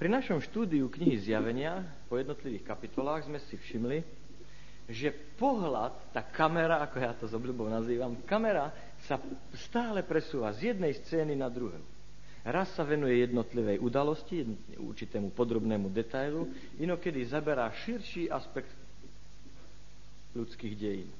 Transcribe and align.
Pri 0.00 0.08
našom 0.08 0.40
štúdiu 0.40 0.88
knihy 0.88 1.20
Zjavenia 1.20 1.84
po 2.08 2.16
jednotlivých 2.16 2.64
kapitolách 2.64 3.28
sme 3.28 3.36
si 3.36 3.60
všimli, 3.60 4.00
že 4.88 5.12
pohľad, 5.36 5.92
tá 6.16 6.24
kamera, 6.24 6.80
ako 6.80 6.96
ja 6.96 7.12
to 7.12 7.28
z 7.28 7.36
obľubou 7.36 7.68
nazývam, 7.68 8.16
kamera 8.24 8.72
sa 9.04 9.20
stále 9.52 10.00
presúva 10.00 10.56
z 10.56 10.72
jednej 10.72 10.96
scény 10.96 11.36
na 11.36 11.52
druhú. 11.52 11.76
Raz 12.40 12.72
sa 12.72 12.88
venuje 12.88 13.20
jednotlivej 13.20 13.76
udalosti, 13.76 14.48
určitému 14.80 15.36
podrobnému 15.36 15.92
detailu, 15.92 16.48
inokedy 16.80 17.20
zaberá 17.28 17.68
širší 17.84 18.32
aspekt 18.32 18.72
ľudských 20.32 20.74
dejín. 20.80 21.12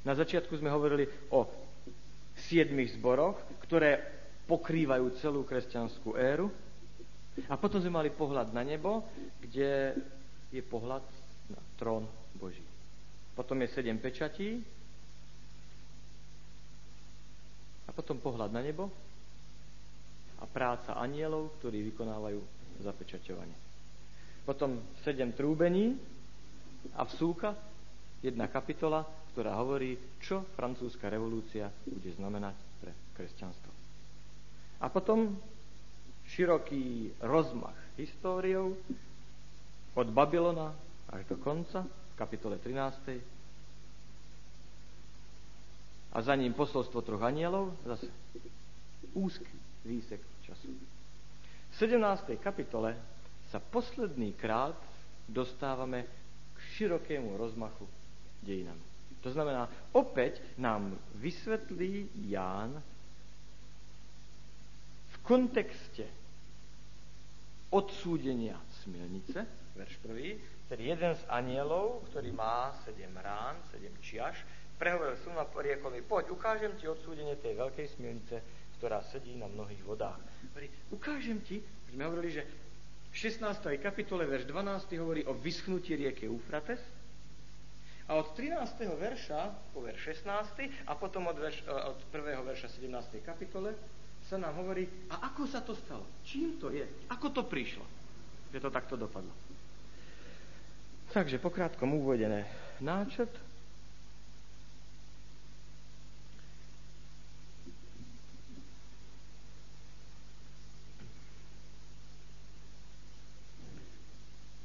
Na 0.00 0.16
začiatku 0.16 0.56
sme 0.56 0.72
hovorili 0.72 1.04
o 1.28 1.44
siedmých 2.48 2.96
zboroch, 2.96 3.36
ktoré 3.68 4.13
pokrývajú 4.44 5.06
celú 5.20 5.42
kresťanskú 5.44 6.16
éru. 6.16 6.52
A 7.50 7.58
potom 7.58 7.82
sme 7.82 7.98
mali 7.98 8.10
pohľad 8.14 8.54
na 8.54 8.62
nebo, 8.62 9.02
kde 9.42 9.98
je 10.54 10.62
pohľad 10.62 11.02
na 11.50 11.60
trón 11.74 12.06
Boží. 12.38 12.62
Potom 13.34 13.58
je 13.58 13.74
sedem 13.74 13.98
pečatí 13.98 14.62
a 17.84 17.90
potom 17.90 18.22
pohľad 18.22 18.54
na 18.54 18.62
nebo 18.62 18.86
a 20.38 20.46
práca 20.46 20.94
anielov, 20.94 21.58
ktorí 21.58 21.82
vykonávajú 21.90 22.38
zapečaťovanie. 22.86 23.58
Potom 24.46 24.78
sedem 25.02 25.34
trúbení 25.34 25.98
a 26.94 27.02
vsúka, 27.02 27.58
jedna 28.22 28.46
kapitola, 28.46 29.02
ktorá 29.34 29.58
hovorí, 29.58 29.98
čo 30.22 30.46
francúzska 30.54 31.10
revolúcia 31.10 31.66
bude 31.82 32.14
znamenať 32.14 32.54
pre 32.78 32.92
kresťanstvo. 33.18 33.73
A 34.80 34.88
potom 34.88 35.36
široký 36.26 37.12
rozmach 37.20 37.76
históriou 37.96 38.76
od 39.94 40.08
Babylona 40.10 40.74
až 41.08 41.24
do 41.30 41.36
konca, 41.36 41.86
v 41.86 42.14
kapitole 42.16 42.58
13. 42.58 43.20
A 46.14 46.22
za 46.22 46.34
ním 46.34 46.54
posolstvo 46.54 47.02
troch 47.02 47.22
anielov, 47.22 47.74
zase 47.86 48.06
úzky 49.14 49.50
výsek 49.84 50.20
času. 50.42 50.70
V 51.70 51.74
17. 51.74 52.38
kapitole 52.38 52.94
sa 53.50 53.58
posledný 53.58 54.34
krát 54.34 54.78
dostávame 55.26 56.06
k 56.54 56.58
širokému 56.78 57.34
rozmachu 57.38 57.86
dejinami. 58.42 58.82
To 59.22 59.32
znamená, 59.32 59.70
opäť 59.90 60.42
nám 60.60 60.94
vysvetlí 61.16 62.10
Ján 62.28 62.82
kontexte 65.24 66.04
odsúdenia 67.72 68.54
smilnice, 68.84 69.42
verš 69.74 69.94
prvý, 70.04 70.38
tedy 70.70 70.94
jeden 70.94 71.12
z 71.16 71.22
anielov, 71.26 72.06
ktorý 72.12 72.30
má 72.30 72.70
sedem 72.86 73.10
rán, 73.18 73.58
sedem 73.74 73.90
čiaž, 73.98 74.38
prehovoril 74.78 75.18
som 75.24 75.34
a 75.40 75.48
riekol 75.48 75.90
mi, 75.90 76.04
poď, 76.04 76.30
ukážem 76.30 76.70
ti 76.78 76.86
odsúdenie 76.86 77.34
tej 77.42 77.58
veľkej 77.58 77.98
smilnice, 77.98 78.36
ktorá 78.78 79.02
sedí 79.10 79.34
na 79.34 79.50
mnohých 79.50 79.82
vodách. 79.82 80.20
Hovorí, 80.54 80.68
ukážem 80.94 81.40
ti, 81.42 81.58
sme 81.90 82.06
hovorili, 82.06 82.30
že 82.38 82.42
v 83.10 83.16
16. 83.16 83.58
kapitole, 83.82 84.26
verš 84.26 84.46
12. 84.50 85.02
hovorí 85.02 85.22
o 85.26 85.34
vyschnutí 85.34 85.94
rieky 85.98 86.26
Eufrates, 86.26 86.82
a 88.04 88.20
od 88.20 88.36
13. 88.36 88.84
verša 89.00 89.72
po 89.72 89.80
verš 89.80 90.28
16. 90.28 90.68
a 90.84 90.92
potom 90.92 91.24
od, 91.24 91.40
verš, 91.40 91.64
od 91.64 91.96
1. 92.12 92.36
verša 92.44 92.68
17. 92.76 93.24
kapitole 93.24 93.72
sa 94.24 94.40
nám 94.40 94.56
hovorí, 94.56 94.88
a 95.12 95.28
ako 95.28 95.44
sa 95.44 95.60
to 95.60 95.76
stalo? 95.76 96.08
Čím 96.24 96.56
to 96.56 96.72
je? 96.72 96.84
Ako 97.12 97.28
to 97.28 97.44
prišlo? 97.44 97.84
Že 98.50 98.64
to 98.64 98.70
takto 98.72 98.96
dopadlo. 98.96 99.30
Takže 101.12 101.38
pokrátkom 101.38 101.94
uvedené 101.94 102.48
náčrt. 102.82 103.30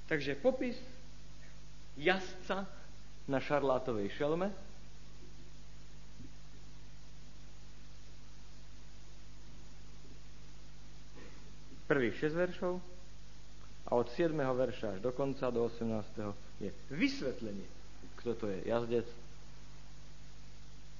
Takže 0.09 0.33
popis 0.41 0.73
jazdca 1.94 2.66
na 3.29 3.38
šarlátovej 3.38 4.09
šelme, 4.17 4.50
prvých 11.89 12.29
6 12.29 12.38
veršov 12.38 12.77
a 13.89 13.97
od 13.97 14.05
7. 14.13 14.38
verša 14.38 14.88
až 14.94 15.00
do 15.01 15.09
konca, 15.09 15.50
do 15.50 15.66
18. 15.66 16.61
je 16.61 16.69
vysvetlenie, 16.94 17.66
kto 18.22 18.38
to 18.38 18.45
je 18.45 18.69
jazdec, 18.69 19.07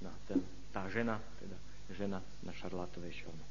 no, 0.02 0.10
ten, 0.26 0.42
tá 0.74 0.90
žena, 0.90 1.22
teda 1.38 1.56
žena 1.94 2.18
na 2.42 2.50
šarlátovej 2.58 3.22
šelme. 3.22 3.44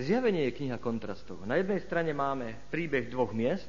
Zjavenie 0.00 0.48
je 0.48 0.56
kniha 0.56 0.78
kontrastov. 0.78 1.42
Na 1.48 1.58
jednej 1.58 1.82
strane 1.82 2.14
máme 2.14 2.56
príbeh 2.70 3.10
dvoch 3.10 3.34
miest, 3.34 3.68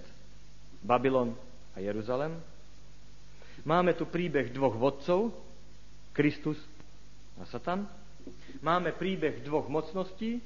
Babylon 0.84 1.34
a 1.76 1.82
Jeruzalem. 1.82 2.38
Máme 3.66 3.94
tu 3.98 4.06
príbeh 4.06 4.54
dvoch 4.54 4.78
vodcov, 4.78 5.34
Kristus 6.14 6.58
a 7.42 7.46
Satan. 7.50 8.01
Máme 8.62 8.94
príbeh 8.94 9.42
dvoch 9.42 9.66
mocností, 9.66 10.38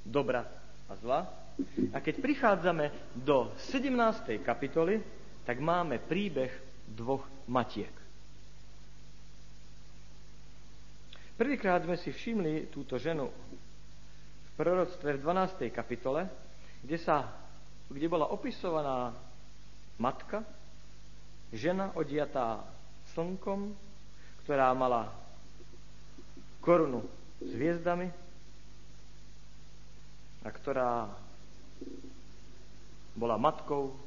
dobra 0.00 0.46
a 0.88 0.92
zla. 0.96 1.20
A 1.92 1.98
keď 2.00 2.14
prichádzame 2.22 3.14
do 3.18 3.52
17. 3.74 4.40
kapitoly, 4.40 5.02
tak 5.44 5.58
máme 5.60 6.00
príbeh 6.00 6.52
dvoch 6.88 7.26
matiek. 7.50 7.92
Prvýkrát 11.38 11.84
sme 11.86 11.94
si 12.00 12.10
všimli 12.10 12.72
túto 12.72 12.98
ženu 12.98 13.30
v 13.30 14.50
proroctve 14.58 15.18
v 15.18 15.22
12. 15.22 15.70
kapitole, 15.70 16.26
kde, 16.82 16.98
sa, 16.98 17.30
kde 17.86 18.10
bola 18.10 18.26
opisovaná 18.32 19.14
matka, 20.02 20.42
žena 21.54 21.94
odiatá 21.94 22.66
slnkom, 23.14 23.70
ktorá 24.42 24.74
mala 24.74 25.14
korunu 26.58 27.17
s 27.38 27.50
hviezdami 27.54 28.10
a 30.42 30.48
ktorá 30.50 31.10
bola 33.18 33.34
matkou, 33.34 33.98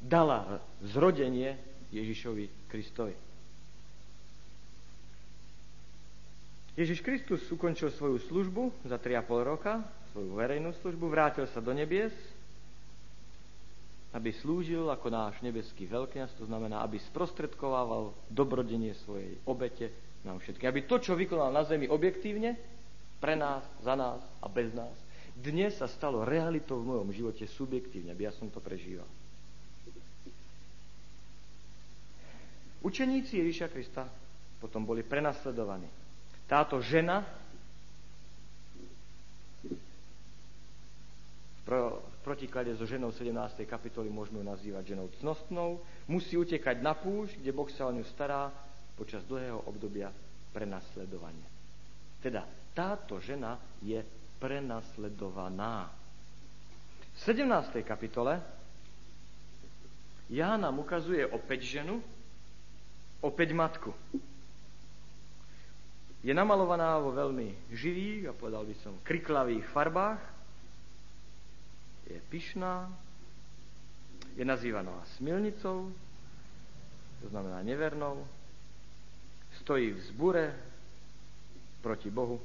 dala 0.00 0.58
zrodenie 0.82 1.54
Ježišovi 1.94 2.66
Kristovi. 2.66 3.14
Ježiš 6.78 7.04
Kristus 7.04 7.44
ukončil 7.52 7.92
svoju 7.92 8.18
službu 8.24 8.88
za 8.88 8.96
3,5 8.96 9.44
roka, 9.44 9.84
svoju 10.16 10.32
verejnú 10.32 10.72
službu, 10.80 11.12
vrátil 11.12 11.44
sa 11.50 11.60
do 11.60 11.76
nebies, 11.76 12.14
aby 14.10 14.34
slúžil 14.42 14.90
ako 14.90 15.06
náš 15.06 15.38
nebeský 15.38 15.86
veľkňaz, 15.86 16.34
to 16.34 16.44
znamená, 16.50 16.82
aby 16.82 16.98
sprostredkovával 16.98 18.10
dobrodenie 18.26 18.94
svojej 19.06 19.38
obete 19.46 19.94
nám 20.26 20.42
všetkým. 20.42 20.66
Aby 20.66 20.82
to, 20.90 20.98
čo 20.98 21.14
vykonal 21.14 21.54
na 21.54 21.62
zemi 21.62 21.86
objektívne, 21.86 22.58
pre 23.22 23.38
nás, 23.38 23.62
za 23.84 23.94
nás 23.94 24.18
a 24.42 24.48
bez 24.50 24.72
nás, 24.74 24.92
dnes 25.36 25.76
sa 25.78 25.86
stalo 25.86 26.26
realitou 26.26 26.82
v 26.82 26.90
mojom 26.90 27.08
živote 27.14 27.46
subjektívne, 27.46 28.10
aby 28.10 28.26
ja 28.26 28.32
som 28.34 28.50
to 28.50 28.58
prežíval. 28.58 29.06
Učeníci 32.80 33.38
Ježíša 33.44 33.68
Krista 33.68 34.08
potom 34.58 34.88
boli 34.88 35.04
prenasledovaní. 35.04 35.88
Táto 36.48 36.80
žena 36.82 37.22
protiklade 42.20 42.76
so 42.76 42.84
ženou 42.84 43.12
17. 43.12 43.64
kapitoly 43.64 44.12
môžeme 44.12 44.40
ju 44.40 44.46
nazývať 44.46 44.94
ženou 44.94 45.08
cnostnou, 45.20 45.80
musí 46.06 46.36
utekať 46.36 46.80
na 46.84 46.92
púšť, 46.92 47.40
kde 47.40 47.50
Boh 47.56 47.68
sa 47.72 47.88
o 47.88 47.94
ňu 47.94 48.04
stará 48.08 48.52
počas 48.94 49.24
dlhého 49.24 49.64
obdobia 49.64 50.12
prenasledovania. 50.52 51.48
Teda 52.20 52.44
táto 52.76 53.16
žena 53.18 53.56
je 53.80 54.00
prenasledovaná. 54.36 55.88
V 57.10 57.18
17. 57.24 57.80
kapitole 57.82 58.40
Ján 60.30 60.62
nám 60.62 60.78
ukazuje 60.78 61.26
opäť 61.26 61.82
ženu, 61.82 61.98
opäť 63.18 63.50
matku. 63.50 63.90
Je 66.22 66.30
namalovaná 66.30 67.02
vo 67.02 67.10
veľmi 67.10 67.74
živých 67.74 68.30
a 68.30 68.36
povedal 68.36 68.62
by 68.62 68.76
som 68.78 69.02
kriklavých 69.02 69.66
farbách. 69.74 70.22
Je 72.10 72.20
pyšná, 72.28 72.90
je 74.36 74.44
nazývaná 74.44 75.06
smilnicou, 75.16 75.92
to 77.22 77.26
znamená 77.28 77.62
nevernou, 77.62 78.26
stojí 79.62 79.90
v 79.90 80.00
zbure 80.10 80.44
proti 81.82 82.10
Bohu, 82.10 82.40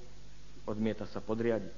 odmieta 0.65 1.05
sa 1.09 1.21
podriadiť. 1.21 1.77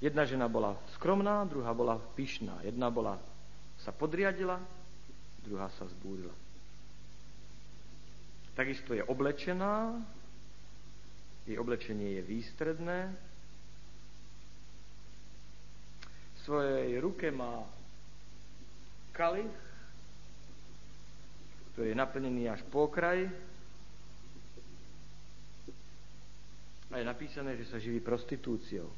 Jedna 0.00 0.24
žena 0.24 0.48
bola 0.48 0.80
skromná, 0.96 1.44
druhá 1.44 1.76
bola 1.76 2.00
pyšná. 2.16 2.64
Jedna 2.64 2.88
bola 2.88 3.20
sa 3.84 3.92
podriadila, 3.92 4.56
druhá 5.44 5.68
sa 5.76 5.84
zbúrila. 5.84 6.32
Takisto 8.56 8.96
je 8.96 9.04
oblečená, 9.04 10.00
jej 11.44 11.56
oblečenie 11.60 12.20
je 12.20 12.22
výstredné, 12.24 12.98
v 16.29 16.29
svojej 16.44 16.96
ruke 17.00 17.28
má 17.28 17.64
kalich, 19.12 19.52
ktorý 21.72 21.92
je 21.92 22.00
naplnený 22.00 22.48
až 22.48 22.64
po 22.68 22.88
kraj 22.88 23.28
a 26.90 26.98
je 26.98 27.06
napísané, 27.06 27.54
že 27.54 27.68
sa 27.70 27.78
živí 27.78 28.02
prostitúciou. 28.02 28.90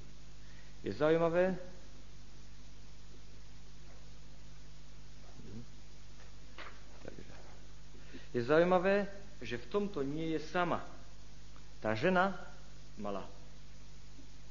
Je 0.81 0.91
zaujímavé, 0.97 1.55
je 8.33 8.41
zaujímavé, 8.41 9.07
že 9.45 9.61
v 9.61 9.67
tomto 9.69 10.01
nie 10.01 10.33
je 10.33 10.41
sama. 10.49 10.81
Tá 11.85 11.93
žena 11.93 12.33
mala 12.97 13.29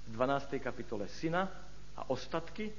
v 0.05 0.19
12. 0.19 0.59
kapitole 0.61 1.07
syna 1.07 1.49
a 2.01 2.09
ostatky 2.09 2.73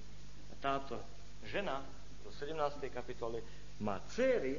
a 0.51 0.55
táto 0.59 0.99
žena 1.47 1.79
do 2.27 2.31
17. 2.35 2.59
kapitoly 2.91 3.39
má 3.79 4.03
céry, 4.11 4.59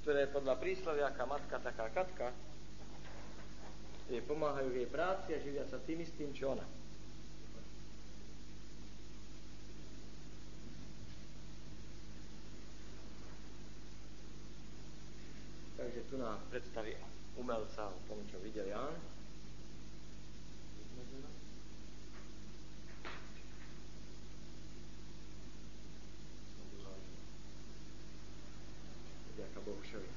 ktoré 0.00 0.24
podľa 0.32 0.56
príslovia 0.56 1.12
aká 1.12 1.28
matka, 1.28 1.60
taká 1.60 1.92
katka, 1.92 2.32
jej 4.08 4.22
pomáhajú 4.24 4.72
v 4.72 4.78
jej 4.80 4.88
práci 4.88 5.34
a 5.34 5.42
živia 5.42 5.66
sa 5.68 5.82
tým 5.82 6.00
istým, 6.00 6.30
čo 6.32 6.56
ona. 6.56 6.64
Takže 15.76 16.00
tu 16.08 16.16
nám 16.16 16.40
predstaví 16.48 16.96
umelca 17.36 17.90
o 17.90 17.98
tom, 18.08 18.22
čo 18.30 18.40
videl 18.40 18.70
Jan. 18.70 19.15
Ďaká 29.56 29.72
Bohušovi. 29.72 30.10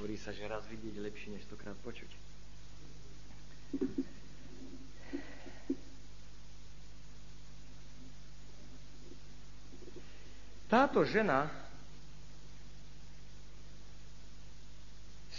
Hovorí 0.00 0.16
sa, 0.16 0.32
že 0.32 0.48
raz 0.48 0.64
vidieť 0.72 0.96
lepšie, 1.04 1.36
než 1.36 1.44
stokrát 1.44 1.76
počuť. 1.84 2.08
Táto 10.64 11.04
žena 11.04 11.52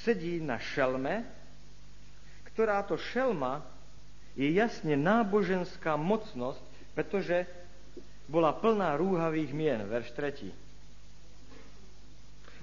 sedí 0.06 0.38
na 0.38 0.62
šelme, 0.62 1.26
ktorá 2.54 2.86
to 2.86 2.94
šelma 2.94 3.81
je 4.36 4.48
jasne 4.52 4.96
náboženská 4.96 6.00
mocnosť, 6.00 6.64
pretože 6.96 7.44
bola 8.32 8.56
plná 8.56 8.96
rúhavých 8.96 9.52
mien, 9.52 9.84
verš 9.84 10.16
3. 10.16 10.52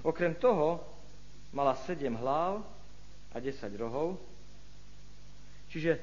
Okrem 0.01 0.33
toho 0.33 0.81
mala 1.53 1.77
sedem 1.85 2.15
hlav 2.17 2.65
a 3.29 3.37
10 3.37 3.69
rohov, 3.77 4.17
čiže 5.69 6.01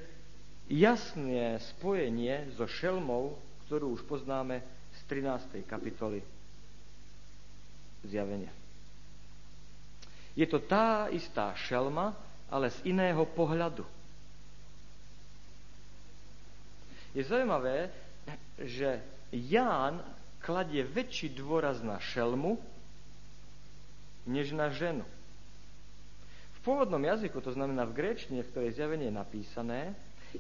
jasné 0.70 1.58
spojenie 1.74 2.50
so 2.54 2.70
šelmou, 2.70 3.34
ktorú 3.66 3.98
už 3.98 4.06
poznáme 4.06 4.62
z 4.94 5.00
13. 5.10 5.66
kapitoly 5.66 6.22
zjavenia. 8.06 8.54
Je 10.36 10.46
to 10.46 10.60
tá 10.60 11.08
istá 11.10 11.56
šelma, 11.56 12.12
ale 12.46 12.70
z 12.70 12.92
iného 12.92 13.24
pohľadu. 13.24 13.95
Je 17.16 17.24
zaujímavé, 17.24 17.88
že 18.60 19.00
Ján 19.32 20.04
kladie 20.44 20.84
väčší 20.84 21.32
dôraz 21.32 21.80
na 21.80 21.96
šelmu, 21.96 22.60
než 24.28 24.52
na 24.52 24.68
ženu. 24.68 25.08
V 26.52 26.58
pôvodnom 26.60 27.00
jazyku, 27.00 27.40
to 27.40 27.56
znamená 27.56 27.88
v 27.88 27.96
gréčtine, 27.96 28.44
v 28.44 28.50
ktorej 28.52 28.76
zjavenie 28.76 29.08
je 29.08 29.16
napísané, 29.16 29.80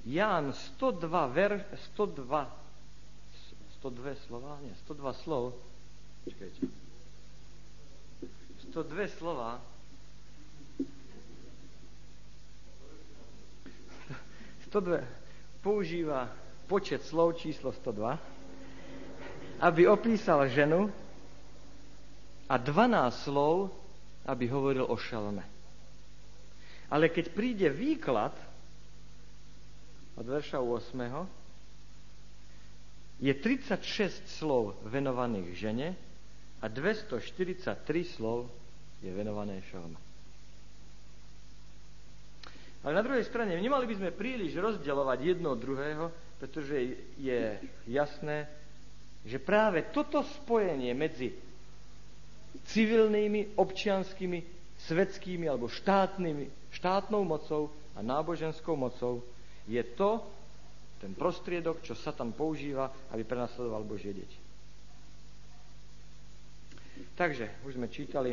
Ján 0.04 0.52
102, 0.76 1.08
ver, 1.32 1.64
102, 1.96 2.44
102 3.80 4.28
slova, 4.28 4.60
nie, 4.60 4.76
102 4.84 5.22
slov, 5.24 5.56
čakajte, 6.28 6.60
102 8.68 9.16
slova, 9.16 9.64
dve, 14.76 15.00
používa 15.64 16.28
počet 16.66 17.06
slov 17.06 17.32
číslo 17.38 17.72
102, 17.72 18.18
aby 19.62 19.88
opísal 19.88 20.48
ženu 20.50 20.90
a 22.50 22.58
12 22.58 23.24
slov, 23.24 23.70
aby 24.26 24.48
hovoril 24.50 24.86
o 24.86 24.96
šelme. 24.98 25.42
Ale 26.90 27.08
keď 27.10 27.30
príde 27.34 27.70
výklad 27.70 28.32
od 30.14 30.26
verša 30.26 30.60
8, 30.62 31.26
je 33.16 33.32
36 33.32 34.28
slov 34.28 34.76
venovaných 34.84 35.56
žene 35.56 35.96
a 36.60 36.68
243 36.68 37.80
slov 38.04 38.52
je 39.00 39.08
venované 39.10 39.64
šelme. 39.72 39.96
Ale 42.86 42.94
na 42.94 43.02
druhej 43.02 43.26
strane, 43.26 43.58
nemali 43.58 43.82
by 43.90 43.98
sme 43.98 44.14
príliš 44.14 44.54
rozdeľovať 44.54 45.18
jedno 45.34 45.56
od 45.56 45.58
druhého, 45.58 46.06
pretože 46.36 46.96
je 47.16 47.56
jasné, 47.88 48.48
že 49.26 49.40
práve 49.40 49.82
toto 49.90 50.22
spojenie 50.22 50.92
medzi 50.92 51.32
civilnými, 52.70 53.56
občianskými, 53.56 54.38
svetskými 54.86 55.48
alebo 55.48 55.66
štátnymi, 55.66 56.72
štátnou 56.72 57.24
mocou 57.24 57.72
a 57.96 58.04
náboženskou 58.04 58.76
mocou 58.76 59.24
je 59.66 59.82
to, 59.96 60.22
ten 61.00 61.12
prostriedok, 61.12 61.84
čo 61.84 61.92
Satan 61.92 62.32
používa, 62.32 62.88
aby 63.12 63.24
prenasledoval 63.24 63.84
Božie 63.84 64.16
deti. 64.16 64.38
Takže, 67.12 67.60
už 67.68 67.76
sme 67.76 67.92
čítali 67.92 68.32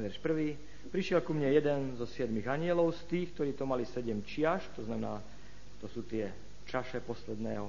verš 0.00 0.18
prvý. 0.20 0.56
Prišiel 0.88 1.20
ku 1.20 1.36
mne 1.36 1.52
jeden 1.52 1.80
zo 1.96 2.08
siedmých 2.08 2.48
anielov, 2.48 2.96
z 2.96 3.02
tých, 3.08 3.28
ktorí 3.36 3.52
to 3.56 3.68
mali 3.68 3.84
sedem 3.84 4.24
čiaž, 4.24 4.64
to 4.76 4.84
znamená, 4.84 5.20
to 5.80 5.86
sú 5.92 6.04
tie 6.08 6.43
čaše 6.66 7.00
posledného 7.04 7.68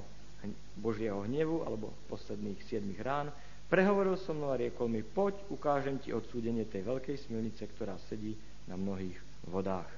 Božieho 0.76 1.24
hnevu, 1.24 1.64
alebo 1.64 1.92
posledných 2.06 2.60
siedmých 2.68 3.00
rán. 3.02 3.28
Prehovoril 3.66 4.14
som 4.22 4.38
mnou 4.38 4.54
a 4.54 4.60
riekol 4.60 4.86
mi, 4.86 5.02
poď, 5.02 5.42
ukážem 5.50 5.98
ti 5.98 6.14
odsúdenie 6.14 6.68
tej 6.70 6.86
veľkej 6.86 7.16
smilnice, 7.26 7.66
ktorá 7.74 7.98
sedí 8.06 8.38
na 8.70 8.78
mnohých 8.78 9.18
vodách. 9.50 9.90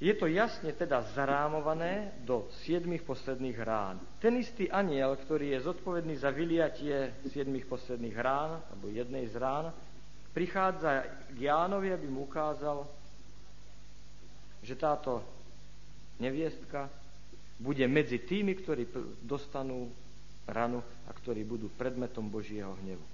Je 0.00 0.16
to 0.16 0.24
jasne 0.32 0.72
teda 0.72 1.12
zarámované 1.12 2.16
do 2.24 2.48
siedmých 2.64 3.04
posledných 3.04 3.58
rán. 3.60 4.00
Ten 4.16 4.40
istý 4.40 4.64
aniel, 4.72 5.12
ktorý 5.12 5.52
je 5.52 5.66
zodpovedný 5.66 6.16
za 6.16 6.32
vyliatie 6.32 7.20
siedmých 7.28 7.68
posledných 7.68 8.16
rán, 8.16 8.64
alebo 8.72 8.88
jednej 8.88 9.28
z 9.28 9.36
rán, 9.36 9.68
prichádza 10.32 11.04
k 11.36 11.38
Jánovi, 11.44 11.92
aby 11.92 12.08
mu 12.08 12.24
ukázal, 12.24 12.88
že 14.64 14.72
táto 14.72 15.20
neviestka 16.16 16.88
bude 17.60 17.84
medzi 17.84 18.16
tými, 18.16 18.56
ktorí 18.56 18.88
dostanú 19.20 19.92
ranu 20.48 20.80
a 21.04 21.12
ktorí 21.12 21.44
budú 21.44 21.68
predmetom 21.68 22.24
Božieho 22.32 22.72
hnevu. 22.80 23.04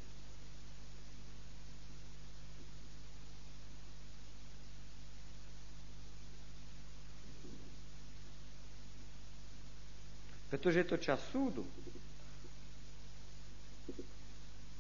Pretože 10.47 10.87
je 10.87 10.89
to 10.89 10.99
čas 11.03 11.21
súdu. 11.35 11.67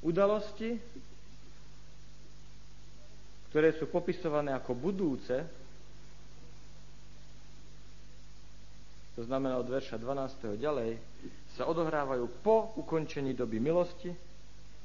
Udalosti, 0.06 0.78
ktoré 3.50 3.75
sú 3.75 3.90
popisované 3.90 4.54
ako 4.54 4.78
budúce, 4.78 5.65
to 9.16 9.25
znamená 9.25 9.56
od 9.56 9.68
verša 9.73 9.96
12. 9.96 10.61
ďalej, 10.61 11.00
sa 11.56 11.64
odohrávajú 11.64 12.44
po 12.44 12.76
ukončení 12.76 13.32
doby 13.32 13.56
milosti, 13.56 14.12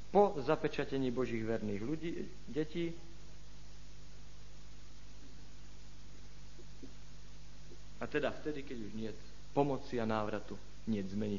po 0.07 0.39
zapečatení 0.39 1.11
Božích 1.11 1.43
verných 1.43 1.81
ľudí, 1.83 2.11
detí, 2.47 2.95
a 8.01 8.07
teda 8.09 8.33
vtedy, 8.33 8.65
keď 8.65 8.77
už 8.81 8.91
nie 8.97 9.11
pomoci 9.53 10.01
a 10.01 10.09
návratu, 10.09 10.57
nie 10.89 11.05
zmeny 11.05 11.37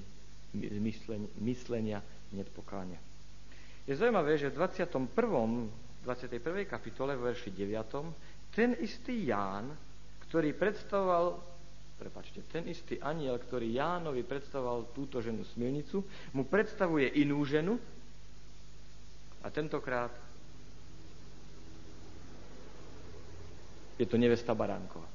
myslenia, 1.43 1.99
nie 2.31 2.45
pokáňa. 2.45 3.01
Je 3.83 3.99
zaujímavé, 3.99 4.39
že 4.39 4.55
v 4.55 4.63
21. 4.63 5.11
21. 6.07 6.71
kapitole, 6.71 7.19
v 7.19 7.35
verši 7.35 7.51
9. 7.51 8.55
ten 8.55 8.79
istý 8.79 9.27
Ján, 9.27 9.75
ktorý 10.29 10.55
predstavoval, 10.55 11.52
prepačte, 12.03 12.43
ten 12.51 12.67
istý 12.67 12.99
aniel, 12.99 13.39
ktorý 13.39 13.79
Jánovi 13.79 14.27
predstavoval 14.27 14.91
túto 14.91 15.23
ženu 15.23 15.47
smilnicu, 15.55 16.03
mu 16.35 16.43
predstavuje 16.43 17.07
inú 17.23 17.39
ženu 17.47 17.79
a 19.39 19.47
tentokrát 19.55 20.11
je 24.03 24.07
to 24.11 24.19
nevesta 24.19 24.51
Baránkova. 24.51 25.07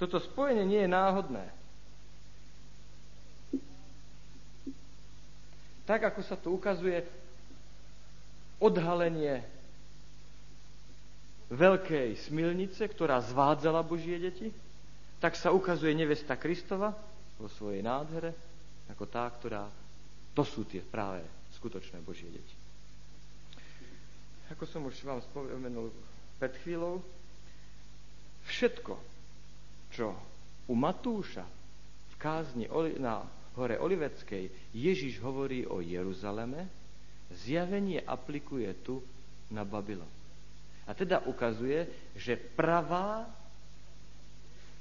Toto 0.00 0.16
spojenie 0.16 0.64
nie 0.64 0.80
je 0.80 0.90
náhodné. 0.90 1.44
Tak, 5.84 6.00
ako 6.08 6.20
sa 6.24 6.40
tu 6.40 6.56
ukazuje 6.56 7.04
odhalenie 8.56 9.44
veľkej 11.52 12.16
smilnice, 12.30 12.88
ktorá 12.88 13.20
zvádzala 13.20 13.84
Božie 13.84 14.16
deti, 14.16 14.48
tak 15.20 15.36
sa 15.36 15.52
ukazuje 15.52 15.92
nevesta 15.92 16.36
Kristova 16.36 16.92
vo 17.40 17.48
svojej 17.48 17.84
nádhere 17.84 18.32
ako 18.92 19.04
tá, 19.08 19.24
ktorá 19.28 19.64
to 20.36 20.42
sú 20.44 20.68
tie 20.68 20.84
práve 20.84 21.24
skutočné 21.56 22.00
Božie 22.04 22.28
deti. 22.28 22.54
Ako 24.52 24.68
som 24.68 24.84
už 24.84 25.00
vám 25.08 25.24
spomenul 25.24 25.88
pred 26.36 26.52
chvíľou, 26.60 27.00
všetko, 28.44 28.94
čo 29.88 30.12
u 30.68 30.74
Matúša 30.76 31.44
v 32.12 32.14
kázni 32.20 32.68
na 33.00 33.24
hore 33.56 33.80
Oliveckej 33.80 34.74
Ježiš 34.76 35.22
hovorí 35.24 35.64
o 35.64 35.80
Jeruzaleme, 35.80 36.68
zjavenie 37.32 38.04
aplikuje 38.04 38.68
tu 38.84 39.00
na 39.48 39.64
Babylon. 39.64 40.10
A 40.84 40.92
teda 40.92 41.24
ukazuje, 41.24 41.88
že 42.12 42.36
pravá, 42.36 43.24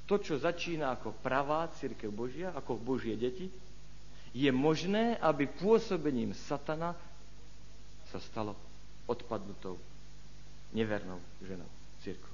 to, 0.03 0.19
čo 0.19 0.35
začína 0.35 0.99
ako 0.99 1.15
pravá 1.23 1.71
církev 1.79 2.11
Božia, 2.11 2.51
ako 2.51 2.75
Božie 2.75 3.15
deti, 3.15 3.47
je 4.33 4.49
možné, 4.51 5.15
aby 5.21 5.47
pôsobením 5.47 6.35
satana 6.49 6.97
sa 8.11 8.19
stalo 8.19 8.57
odpadnutou, 9.07 9.77
nevernou 10.75 11.21
ženou 11.39 11.69
církou. 12.03 12.33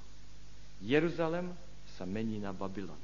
Jeruzalem 0.80 1.52
sa 1.94 2.08
mení 2.08 2.40
na 2.40 2.56
Babylon. 2.56 2.98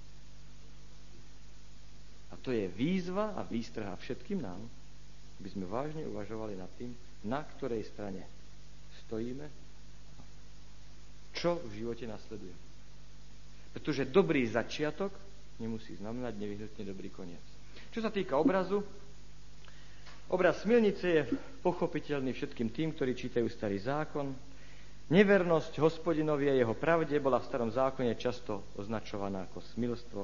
A 2.33 2.35
to 2.41 2.51
je 2.51 2.67
výzva 2.67 3.37
a 3.37 3.47
výstraha 3.47 3.95
všetkým 4.01 4.43
nám, 4.43 4.59
aby 5.39 5.49
sme 5.53 5.69
vážne 5.69 6.03
uvažovali 6.09 6.57
nad 6.57 6.73
tým, 6.81 6.91
na 7.29 7.45
ktorej 7.45 7.85
strane 7.85 8.25
stojíme, 9.05 9.66
čo 11.37 11.61
v 11.69 11.85
živote 11.85 12.09
nasleduje. 12.09 12.57
Pretože 13.77 14.09
dobrý 14.09 14.49
začiatok 14.49 15.13
nemusí 15.61 15.93
znamenať 16.01 16.33
nevyhnutne 16.41 16.83
dobrý 16.89 17.13
koniec. 17.13 17.45
Čo 17.93 18.01
sa 18.01 18.09
týka 18.09 18.41
obrazu, 18.41 18.81
obraz 20.33 20.65
smilnice 20.65 21.05
je 21.05 21.23
pochopiteľný 21.61 22.33
všetkým 22.33 22.73
tým, 22.73 22.97
ktorí 22.97 23.13
čítajú 23.13 23.45
starý 23.53 23.77
zákon. 23.81 24.33
Nevernosť 25.07 25.79
hospodinovi 25.79 26.51
a 26.51 26.59
jeho 26.59 26.75
pravde 26.75 27.15
bola 27.23 27.39
v 27.39 27.47
starom 27.47 27.71
zákone 27.71 28.19
často 28.19 28.75
označovaná 28.75 29.47
ako 29.47 29.63
smilstvo, 29.77 30.21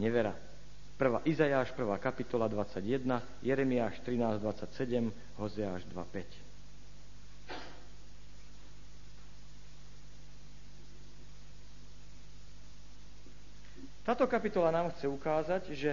nevera. 0.00 0.34
Prvá, 0.98 1.22
Izajáš, 1.24 1.72
1. 1.76 1.86
kapitola 1.96 2.44
21, 2.48 3.40
Jeremiáš 3.40 4.04
13, 4.04 4.42
27, 4.42 5.08
Hozeáš 5.40 5.84
2, 5.88 5.96
5. 5.96 6.49
Táto 14.00 14.24
kapitola 14.24 14.72
nám 14.72 14.90
chce 14.96 15.06
ukázať, 15.06 15.62
že 15.76 15.92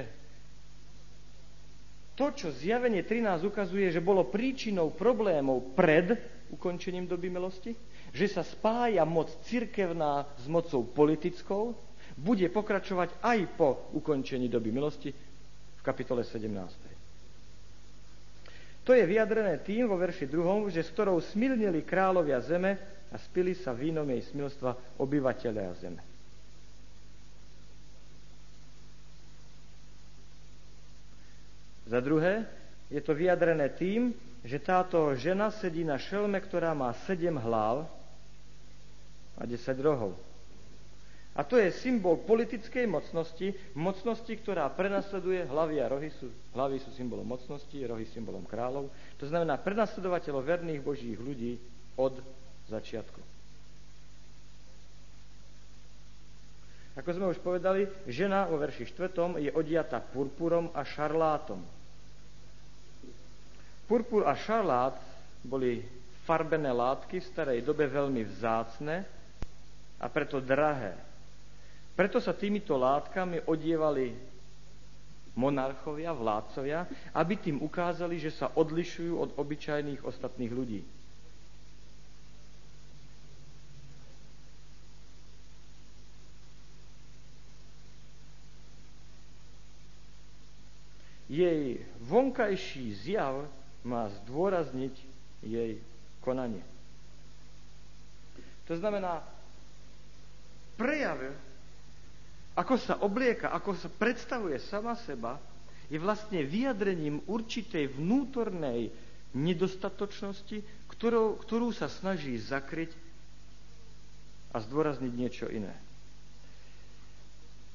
to, 2.18 2.34
čo 2.34 2.50
zjavenie 2.50 3.06
13 3.06 3.46
ukazuje, 3.46 3.94
že 3.94 4.02
bolo 4.02 4.26
príčinou 4.26 4.90
problémov 4.90 5.78
pred 5.78 6.18
ukončením 6.50 7.06
doby 7.06 7.30
milosti, 7.30 7.78
že 8.10 8.26
sa 8.26 8.42
spája 8.42 9.06
moc 9.06 9.30
cirkevná 9.46 10.26
s 10.40 10.50
mocou 10.50 10.82
politickou, 10.82 11.78
bude 12.18 12.50
pokračovať 12.50 13.22
aj 13.22 13.40
po 13.54 13.94
ukončení 13.94 14.50
doby 14.50 14.74
milosti 14.74 15.14
v 15.78 15.82
kapitole 15.86 16.26
17. 16.26 16.50
To 18.88 18.96
je 18.96 19.04
vyjadrené 19.04 19.60
tým 19.62 19.86
vo 19.86 20.00
verši 20.00 20.32
2, 20.32 20.72
že 20.72 20.82
s 20.82 20.90
ktorou 20.96 21.20
smilnili 21.20 21.84
kráľovia 21.84 22.40
zeme 22.40 22.80
a 23.12 23.20
spili 23.20 23.52
sa 23.52 23.76
vínom 23.76 24.08
jej 24.08 24.24
smilstva 24.32 24.98
obyvateľia 24.98 25.72
zeme. 25.76 26.07
Za 31.88 32.04
druhé, 32.04 32.44
je 32.92 33.00
to 33.00 33.16
vyjadrené 33.16 33.72
tým, 33.72 34.12
že 34.44 34.60
táto 34.64 35.16
žena 35.16 35.52
sedí 35.52 35.84
na 35.84 36.00
šelme, 36.00 36.40
ktorá 36.40 36.76
má 36.76 36.92
sedem 37.08 37.36
hlav 37.36 37.88
a 39.40 39.44
10 39.44 39.56
rohov. 39.80 40.16
A 41.38 41.46
to 41.46 41.62
je 41.62 41.70
symbol 41.70 42.18
politickej 42.18 42.90
mocnosti, 42.90 43.54
mocnosti, 43.78 44.34
ktorá 44.42 44.66
prenasleduje 44.74 45.46
hlavy 45.46 45.76
a 45.78 45.92
rohy 45.94 46.10
sú, 46.10 46.34
hlavy 46.58 46.82
sú 46.82 46.90
symbolom 46.98 47.30
mocnosti, 47.30 47.78
rohy 47.86 48.10
symbolom 48.10 48.42
kráľov. 48.42 48.90
To 49.22 49.26
znamená 49.30 49.62
prenasledovateľov 49.62 50.42
verných 50.42 50.82
božích 50.82 51.14
ľudí 51.14 51.62
od 51.94 52.18
začiatku. 52.74 53.22
Ako 56.98 57.10
sme 57.14 57.30
už 57.30 57.38
povedali, 57.46 57.86
žena 58.10 58.50
vo 58.50 58.58
verši 58.58 58.90
4. 58.90 59.38
je 59.38 59.54
odiata 59.54 60.02
purpurom 60.02 60.74
a 60.74 60.82
šarlátom. 60.82 61.77
Purpur 63.88 64.28
a 64.28 64.36
šarlát 64.36 65.00
boli 65.42 65.80
farbené 66.28 66.76
látky 66.76 67.24
v 67.24 67.30
starej 67.32 67.60
dobe 67.64 67.88
veľmi 67.88 68.20
vzácne 68.28 69.08
a 69.96 70.06
preto 70.12 70.44
drahé. 70.44 70.92
Preto 71.96 72.20
sa 72.20 72.36
týmito 72.36 72.76
látkami 72.76 73.48
odievali 73.48 74.12
monarchovia, 75.34 76.12
vládcovia, 76.12 76.84
aby 77.16 77.34
tým 77.40 77.64
ukázali, 77.64 78.20
že 78.20 78.36
sa 78.36 78.52
odlišujú 78.52 79.14
od 79.16 79.30
obyčajných 79.40 80.04
ostatných 80.04 80.52
ľudí. 80.52 80.82
Jej 91.28 91.82
vonkajší 92.04 92.86
zjav 93.04 93.48
má 93.88 94.12
zdôrazniť 94.24 94.96
jej 95.42 95.80
konanie. 96.20 96.62
To 98.68 98.76
znamená, 98.76 99.24
prejav 100.76 101.32
ako 102.58 102.74
sa 102.82 102.98
oblieka, 103.06 103.54
ako 103.54 103.78
sa 103.78 103.86
predstavuje 103.86 104.58
sama 104.58 104.98
seba, 104.98 105.38
je 105.94 106.02
vlastne 106.02 106.42
vyjadrením 106.42 107.22
určitej 107.30 107.94
vnútornej 107.94 108.90
nedostatočnosti, 109.38 110.66
ktorou, 110.90 111.38
ktorú 111.38 111.70
sa 111.70 111.86
snaží 111.86 112.34
zakryť 112.42 112.90
a 114.52 114.58
zdôrazniť 114.58 115.14
niečo 115.14 115.46
iné. 115.54 115.70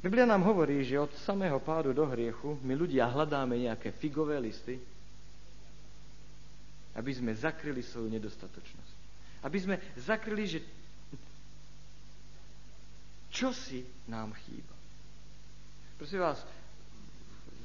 Biblia 0.03 0.27
nám 0.27 0.43
hovorí, 0.43 0.83
že 0.83 0.99
od 0.99 1.15
samého 1.23 1.63
pádu 1.63 1.95
do 1.95 2.03
hriechu 2.11 2.59
my 2.67 2.75
ľudia 2.75 3.07
hľadáme 3.07 3.55
nejaké 3.55 3.95
figové 3.95 4.43
listy, 4.43 4.83
aby 6.93 7.11
sme 7.13 7.33
zakryli 7.33 7.81
svoju 7.81 8.09
nedostatočnosť. 8.13 8.95
Aby 9.43 9.59
sme 9.59 9.77
zakryli, 9.97 10.45
že 10.47 10.61
čo 13.33 13.51
si 13.57 13.81
nám 14.07 14.37
chýba? 14.45 14.77
Prosím 15.97 16.21
vás, 16.21 16.39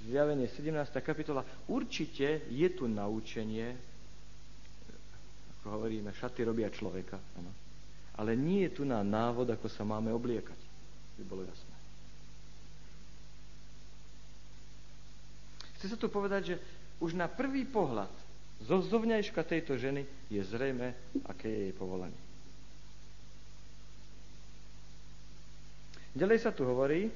zjavenie 0.08 0.48
17. 0.48 0.72
kapitola, 1.04 1.44
určite 1.68 2.48
je 2.48 2.68
tu 2.72 2.88
naučenie, 2.88 3.76
ako 5.60 5.68
hovoríme, 5.68 6.16
šaty 6.16 6.48
robia 6.48 6.72
človeka, 6.72 7.20
ano. 7.36 7.52
ale 8.16 8.40
nie 8.40 8.64
je 8.72 8.80
tu 8.80 8.84
na 8.88 9.04
návod, 9.04 9.52
ako 9.52 9.68
sa 9.68 9.84
máme 9.84 10.08
obliekať, 10.16 10.56
by 11.20 11.24
bolo 11.28 11.44
jasné. 11.44 11.76
Chce 15.78 15.94
sa 15.94 15.98
tu 16.00 16.08
povedať, 16.08 16.42
že 16.42 16.56
už 17.04 17.14
na 17.14 17.28
prvý 17.30 17.68
pohľad 17.68 18.10
zo 18.66 18.82
zovňajška 18.82 19.42
tejto 19.44 19.78
ženy 19.78 20.08
je 20.34 20.42
zrejme, 20.42 20.94
aké 21.30 21.48
je 21.48 21.60
jej 21.70 21.74
povolanie. 21.78 22.18
Ďalej 26.18 26.40
sa 26.42 26.50
tu 26.50 26.66
hovorí, 26.66 27.14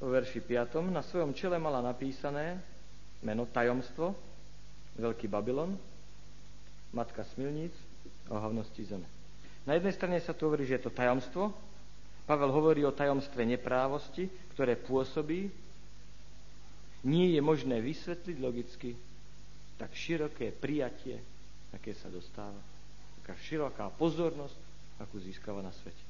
vo 0.00 0.08
verši 0.10 0.40
5. 0.42 0.80
Na 0.90 1.04
svojom 1.04 1.36
čele 1.36 1.60
mala 1.60 1.84
napísané 1.84 2.58
meno 3.20 3.44
tajomstvo, 3.46 4.16
Veľký 4.98 5.30
Babylon, 5.30 5.78
matka 6.90 7.22
smilníc 7.22 7.72
a 8.26 8.40
ohavnosti 8.40 8.82
zeme. 8.82 9.06
Na 9.68 9.78
jednej 9.78 9.94
strane 9.94 10.18
sa 10.18 10.34
tu 10.34 10.50
hovorí, 10.50 10.66
že 10.66 10.80
je 10.80 10.84
to 10.88 10.96
tajomstvo. 10.96 11.54
Pavel 12.26 12.50
hovorí 12.50 12.82
o 12.82 12.96
tajomstve 12.96 13.46
neprávosti, 13.46 14.26
ktoré 14.56 14.74
pôsobí. 14.74 15.52
Nie 17.04 17.32
je 17.32 17.40
možné 17.40 17.80
vysvetliť 17.80 18.36
logicky 18.40 18.92
tak 19.80 19.96
široké 19.96 20.52
prijatie, 20.52 21.16
aké 21.72 21.96
sa 21.96 22.12
dostáva. 22.12 22.60
Taká 23.24 23.32
široká 23.40 23.88
pozornosť, 23.96 24.58
akú 25.00 25.16
získava 25.16 25.64
na 25.64 25.72
svete. 25.72 26.04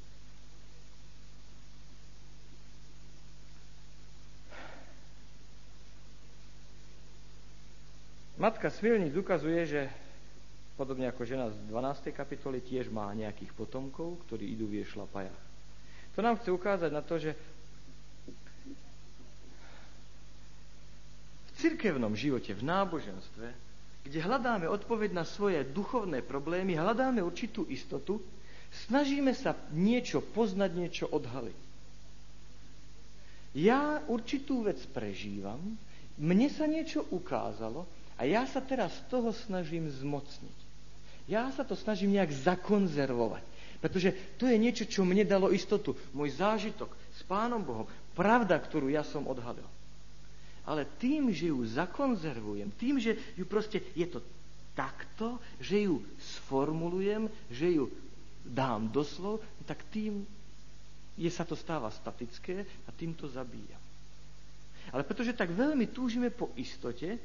Matka 8.40 8.72
Svilnic 8.72 9.12
ukazuje, 9.12 9.68
že 9.68 9.82
podobne 10.80 11.12
ako 11.12 11.28
žena 11.28 11.52
z 11.52 11.60
12. 11.68 12.08
kapitoly 12.08 12.64
tiež 12.64 12.88
má 12.88 13.12
nejakých 13.12 13.52
potomkov, 13.52 14.16
ktorí 14.24 14.56
idú 14.56 14.64
v 14.64 14.80
jej 14.80 14.96
šlapajách. 14.96 15.44
To 16.16 16.24
nám 16.24 16.40
chce 16.40 16.48
ukázať 16.48 16.88
na 16.88 17.04
to, 17.04 17.20
že 17.20 17.36
cirkevnom 21.60 22.16
živote, 22.16 22.56
v 22.56 22.64
náboženstve, 22.64 23.46
kde 24.08 24.18
hľadáme 24.24 24.64
odpoveď 24.64 25.12
na 25.12 25.28
svoje 25.28 25.60
duchovné 25.60 26.24
problémy, 26.24 26.72
hľadáme 26.72 27.20
určitú 27.20 27.68
istotu, 27.68 28.24
snažíme 28.88 29.36
sa 29.36 29.52
niečo 29.76 30.24
poznať, 30.24 30.70
niečo 30.72 31.06
odhaliť. 31.12 31.58
Ja 33.52 34.00
určitú 34.08 34.64
vec 34.64 34.80
prežívam, 34.94 35.58
mne 36.16 36.48
sa 36.48 36.64
niečo 36.64 37.04
ukázalo 37.12 37.84
a 38.16 38.24
ja 38.24 38.46
sa 38.48 38.62
teraz 38.62 38.94
toho 39.12 39.34
snažím 39.34 39.90
zmocniť. 39.90 40.58
Ja 41.30 41.50
sa 41.54 41.62
to 41.62 41.78
snažím 41.78 42.16
nejak 42.18 42.34
zakonzervovať. 42.34 43.44
Pretože 43.80 44.12
to 44.36 44.44
je 44.44 44.60
niečo, 44.60 44.84
čo 44.84 45.08
mne 45.08 45.24
dalo 45.24 45.48
istotu. 45.48 45.96
Môj 46.12 46.36
zážitok 46.36 46.92
s 47.16 47.24
Pánom 47.24 47.64
Bohom. 47.64 47.88
Pravda, 48.12 48.60
ktorú 48.60 48.92
ja 48.92 49.00
som 49.00 49.24
odhalil. 49.24 49.64
Ale 50.70 50.86
tým, 51.02 51.34
že 51.34 51.50
ju 51.50 51.66
zakonzervujem, 51.66 52.70
tým, 52.78 53.02
že 53.02 53.18
ju 53.34 53.42
proste 53.42 53.82
je 53.98 54.06
to 54.06 54.22
takto, 54.70 55.42
že 55.58 55.90
ju 55.90 55.98
sformulujem, 56.38 57.26
že 57.50 57.74
ju 57.74 57.90
dám 58.46 58.86
doslov, 58.86 59.42
tak 59.66 59.82
tým 59.90 60.22
je 61.18 61.26
sa 61.26 61.42
to 61.42 61.58
stáva 61.58 61.90
statické 61.90 62.62
a 62.86 62.90
tým 62.94 63.18
to 63.18 63.26
zabíja. 63.26 63.74
Ale 64.94 65.02
pretože 65.02 65.34
tak 65.34 65.50
veľmi 65.50 65.90
túžime 65.90 66.30
po 66.30 66.54
istote, 66.54 67.18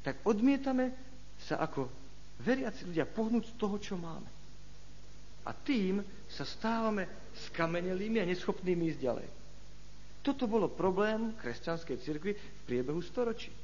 tak 0.00 0.24
odmietame 0.24 0.96
sa 1.44 1.60
ako 1.60 1.92
veriaci 2.40 2.88
ľudia 2.88 3.04
pohnúť 3.04 3.52
z 3.52 3.54
toho, 3.60 3.76
čo 3.76 3.94
máme. 4.00 4.26
A 5.44 5.52
tým 5.52 6.00
sa 6.24 6.48
stávame 6.48 7.04
skamenelými 7.52 8.16
a 8.16 8.28
neschopnými 8.28 8.88
ísť 8.90 9.00
ďalej. 9.04 9.28
Toto 10.22 10.50
bolo 10.50 10.68
problém 10.68 11.32
kresťanskej 11.38 11.96
cirkvi 12.02 12.32
v 12.34 12.60
priebehu 12.66 13.00
storočí. 13.00 13.54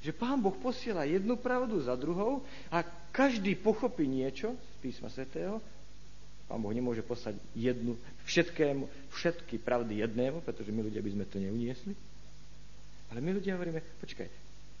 Že 0.00 0.14
Pán 0.14 0.38
Boh 0.38 0.54
posiela 0.54 1.02
jednu 1.04 1.34
pravdu 1.36 1.82
za 1.82 1.98
druhou 1.98 2.46
a 2.70 2.86
každý 3.10 3.58
pochopí 3.58 4.06
niečo 4.06 4.54
z 4.54 4.76
písma 4.80 5.10
svätého. 5.10 5.58
Pán 6.46 6.62
Boh 6.62 6.70
nemôže 6.70 7.02
poslať 7.02 7.36
jednu, 7.58 7.98
všetkému, 8.24 8.86
všetky 9.12 9.58
pravdy 9.58 10.02
jednému, 10.06 10.46
pretože 10.46 10.70
my 10.70 10.86
ľudia 10.86 11.02
by 11.02 11.10
sme 11.10 11.24
to 11.26 11.42
neuniesli. 11.42 11.94
Ale 13.10 13.18
my 13.18 13.30
ľudia 13.34 13.58
hovoríme, 13.58 13.82
počkaj, 13.98 14.28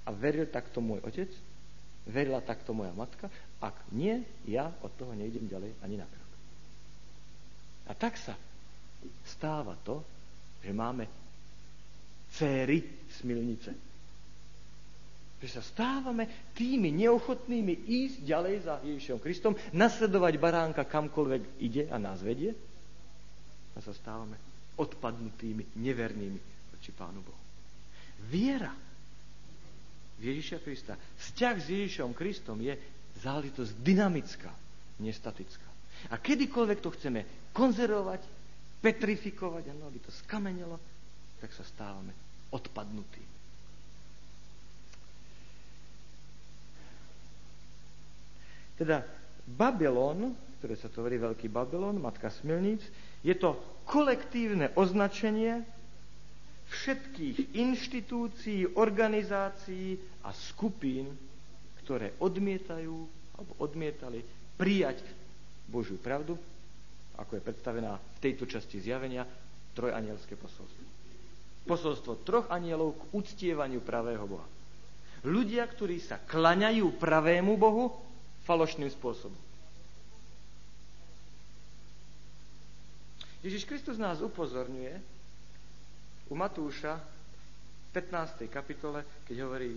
a 0.06 0.10
veril 0.14 0.46
takto 0.46 0.78
môj 0.78 1.02
otec? 1.02 1.30
Verila 2.08 2.40
takto 2.40 2.72
moja 2.72 2.94
matka? 2.96 3.28
Ak 3.60 3.76
nie, 3.92 4.24
ja 4.48 4.72
od 4.80 4.94
toho 4.96 5.12
nejdem 5.12 5.46
ďalej 5.50 5.74
ani 5.84 6.00
na 6.00 6.06
krok. 6.08 6.30
A 7.90 7.92
tak 7.92 8.16
sa 8.16 8.38
stáva 9.26 9.74
to, 9.82 10.00
že 10.60 10.72
máme 10.72 11.04
céry 12.30 12.84
smilnice. 13.20 13.70
Že 15.40 15.48
sa 15.48 15.62
stávame 15.64 16.52
tými 16.52 16.92
neochotnými 16.92 17.88
ísť 17.88 18.18
ďalej 18.28 18.56
za 18.60 18.74
Ježišom 18.84 19.18
Kristom, 19.24 19.56
nasledovať 19.72 20.36
baránka 20.36 20.84
kamkoľvek 20.84 21.42
ide 21.64 21.88
a 21.88 21.96
nás 21.96 22.20
vedie. 22.20 22.52
A 23.72 23.78
sa 23.80 23.96
stávame 23.96 24.36
odpadnutými, 24.76 25.80
nevernými 25.80 26.40
voči 26.76 26.92
Pánu 26.92 27.20
Bohu. 27.24 27.40
Viera 28.28 28.72
Ježiša 30.20 30.60
Krista. 30.60 30.94
Vzťah 31.00 31.56
s 31.56 31.66
Ježišom 31.72 32.12
Kristom 32.12 32.60
je 32.60 32.76
záležitosť 33.24 33.72
dynamická, 33.80 34.52
nestatická. 35.00 35.68
A 36.12 36.20
kedykoľvek 36.20 36.78
to 36.84 36.92
chceme 36.92 37.20
konzervovať, 37.56 38.20
petrifikovať, 38.80 39.64
ano, 39.76 39.88
aby 39.88 40.00
to 40.00 40.12
skamenelo, 40.24 40.80
tak 41.40 41.52
sa 41.52 41.64
stávame 41.64 42.12
odpadnutí. 42.52 43.22
Teda 48.80 49.04
Babylon, 49.44 50.32
ktoré 50.60 50.74
sa 50.80 50.88
to 50.88 51.04
hovorí 51.04 51.20
Veľký 51.20 51.52
Babylon, 51.52 52.00
Matka 52.00 52.32
Smilníc, 52.32 52.80
je 53.20 53.36
to 53.36 53.60
kolektívne 53.84 54.72
označenie 54.72 55.60
všetkých 56.70 57.52
inštitúcií, 57.60 58.78
organizácií 58.78 60.00
a 60.24 60.32
skupín, 60.32 61.12
ktoré 61.84 62.16
odmietajú 62.22 62.96
alebo 63.36 63.52
odmietali 63.60 64.24
prijať 64.56 65.02
Božiu 65.66 65.96
pravdu, 66.00 66.36
ako 67.20 67.36
je 67.36 67.46
predstavená 67.46 68.00
v 68.00 68.18
tejto 68.24 68.48
časti 68.48 68.80
zjavenia, 68.80 69.28
trojanielské 69.76 70.34
posolstvo. 70.40 70.84
Posolstvo 71.68 72.24
troch 72.24 72.48
anielov 72.48 72.96
k 72.96 73.02
uctievaniu 73.12 73.84
pravého 73.84 74.24
Boha. 74.24 74.48
Ľudia, 75.28 75.68
ktorí 75.68 76.00
sa 76.00 76.16
klaňajú 76.16 76.96
pravému 76.96 77.60
Bohu 77.60 77.92
falošným 78.48 78.88
spôsobom. 78.88 79.36
Ježiš 83.44 83.68
Kristus 83.68 84.00
nás 84.00 84.20
upozorňuje, 84.24 85.20
u 86.30 86.34
Matúša 86.38 86.96
v 86.96 87.88
15. 87.96 88.46
kapitole, 88.46 89.02
keď 89.26 89.36
hovorí, 89.44 89.74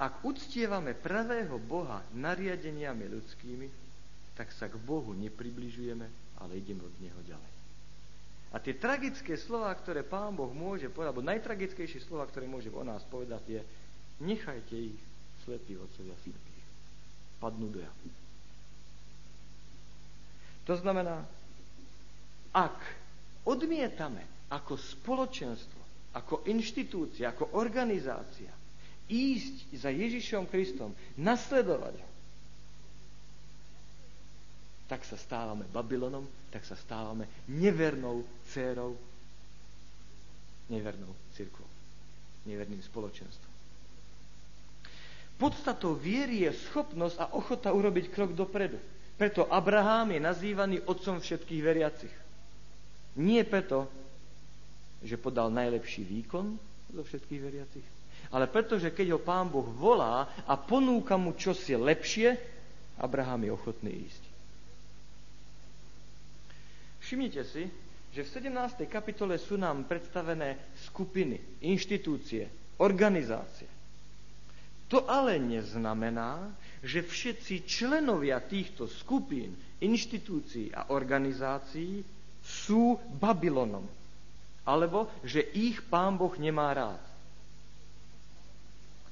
ak 0.00 0.26
uctievame 0.26 0.96
pravého 0.96 1.54
Boha 1.60 2.02
nariadeniami 2.16 3.04
ľudskými, 3.06 3.83
tak 4.34 4.50
sa 4.54 4.66
k 4.66 4.74
Bohu 4.82 5.14
nepribližujeme, 5.14 6.06
ale 6.42 6.52
ideme 6.58 6.82
od 6.82 6.94
Neho 6.98 7.20
ďalej. 7.22 7.52
A 8.54 8.62
tie 8.62 8.74
tragické 8.78 9.34
slova, 9.34 9.74
ktoré 9.74 10.06
Pán 10.06 10.34
Boh 10.38 10.50
môže 10.54 10.86
povedať, 10.86 11.10
alebo 11.10 11.26
najtragickejšie 11.26 12.06
slova, 12.06 12.30
ktoré 12.30 12.46
môže 12.46 12.70
o 12.70 12.86
nás 12.86 13.02
povedať, 13.06 13.42
je 13.50 13.60
nechajte 14.22 14.94
ich, 14.94 15.00
slepí 15.42 15.74
otcovia 15.74 16.14
slepých. 16.22 16.66
Padnú 17.42 17.66
do 17.68 17.82
javu. 17.82 18.08
To 20.64 20.74
znamená, 20.80 21.26
ak 22.54 22.78
odmietame 23.44 24.24
ako 24.48 24.78
spoločenstvo, 24.78 25.82
ako 26.14 26.46
inštitúcia, 26.46 27.34
ako 27.34 27.58
organizácia 27.58 28.54
ísť 29.10 29.76
za 29.76 29.90
Ježišom 29.90 30.48
Kristom, 30.48 30.94
nasledovať 31.18 32.00
ho, 32.00 32.08
tak 34.84 35.04
sa 35.04 35.16
stávame 35.16 35.64
Babylonom, 35.72 36.28
tak 36.52 36.64
sa 36.68 36.76
stávame 36.76 37.24
nevernou 37.48 38.24
dcérou, 38.48 38.96
nevernou 40.68 41.12
cirkvou, 41.32 41.68
neverným 42.44 42.80
spoločenstvom. 42.84 43.52
Podstatou 45.34 45.98
viery 45.98 46.46
je 46.46 46.52
schopnosť 46.70 47.16
a 47.18 47.26
ochota 47.34 47.74
urobiť 47.74 48.12
krok 48.14 48.38
dopredu. 48.38 48.78
Preto 49.18 49.46
Abraham 49.50 50.14
je 50.14 50.20
nazývaný 50.22 50.76
otcom 50.86 51.18
všetkých 51.18 51.62
veriacich. 51.62 52.14
Nie 53.18 53.46
preto, 53.46 53.86
že 55.02 55.18
podal 55.18 55.50
najlepší 55.50 56.02
výkon 56.02 56.58
zo 56.94 57.02
všetkých 57.02 57.40
veriacich, 57.42 57.86
ale 58.30 58.50
preto, 58.50 58.78
že 58.78 58.90
keď 58.90 59.14
ho 59.14 59.20
pán 59.22 59.46
Boh 59.50 59.66
volá 59.66 60.26
a 60.46 60.54
ponúka 60.58 61.14
mu 61.14 61.34
čosi 61.34 61.78
lepšie, 61.78 62.34
Abraham 62.98 63.46
je 63.46 63.50
ochotný 63.54 63.92
ísť. 64.06 64.33
Všimnite 67.04 67.44
si, 67.44 67.68
že 68.16 68.24
v 68.24 68.32
17. 68.48 68.88
kapitole 68.88 69.36
sú 69.36 69.60
nám 69.60 69.84
predstavené 69.84 70.56
skupiny, 70.88 71.60
inštitúcie, 71.60 72.48
organizácie. 72.80 73.68
To 74.88 75.04
ale 75.04 75.36
neznamená, 75.36 76.48
že 76.80 77.04
všetci 77.04 77.68
členovia 77.68 78.40
týchto 78.40 78.88
skupín, 78.88 79.52
inštitúcií 79.84 80.72
a 80.72 80.92
organizácií 80.96 82.00
sú 82.40 82.96
Babylonom. 83.20 83.84
Alebo 84.64 85.12
že 85.20 85.44
ich 85.52 85.84
pán 85.84 86.16
Boh 86.16 86.32
nemá 86.40 86.72
rád. 86.72 87.02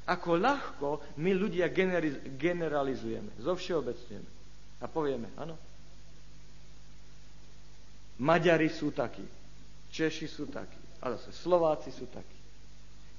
Ako 0.09 0.41
ľahko 0.41 0.89
my 1.21 1.33
ľudia 1.37 1.69
generalizujeme, 2.39 3.37
zovšeobecňujeme 3.39 4.31
a 4.83 4.87
povieme, 4.91 5.31
áno, 5.39 5.55
Maďari 8.21 8.69
sú 8.69 8.93
takí, 8.93 9.25
Češi 9.93 10.29
sú 10.29 10.49
takí, 10.49 10.77
ale 11.01 11.17
zase 11.17 11.33
Slováci 11.33 11.93
sú 11.93 12.09
takí, 12.09 12.39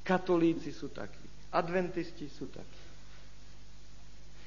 katolíci 0.02 0.74
sú 0.74 0.90
takí, 0.90 1.22
adventisti 1.54 2.30
sú 2.30 2.50
takí. 2.50 2.82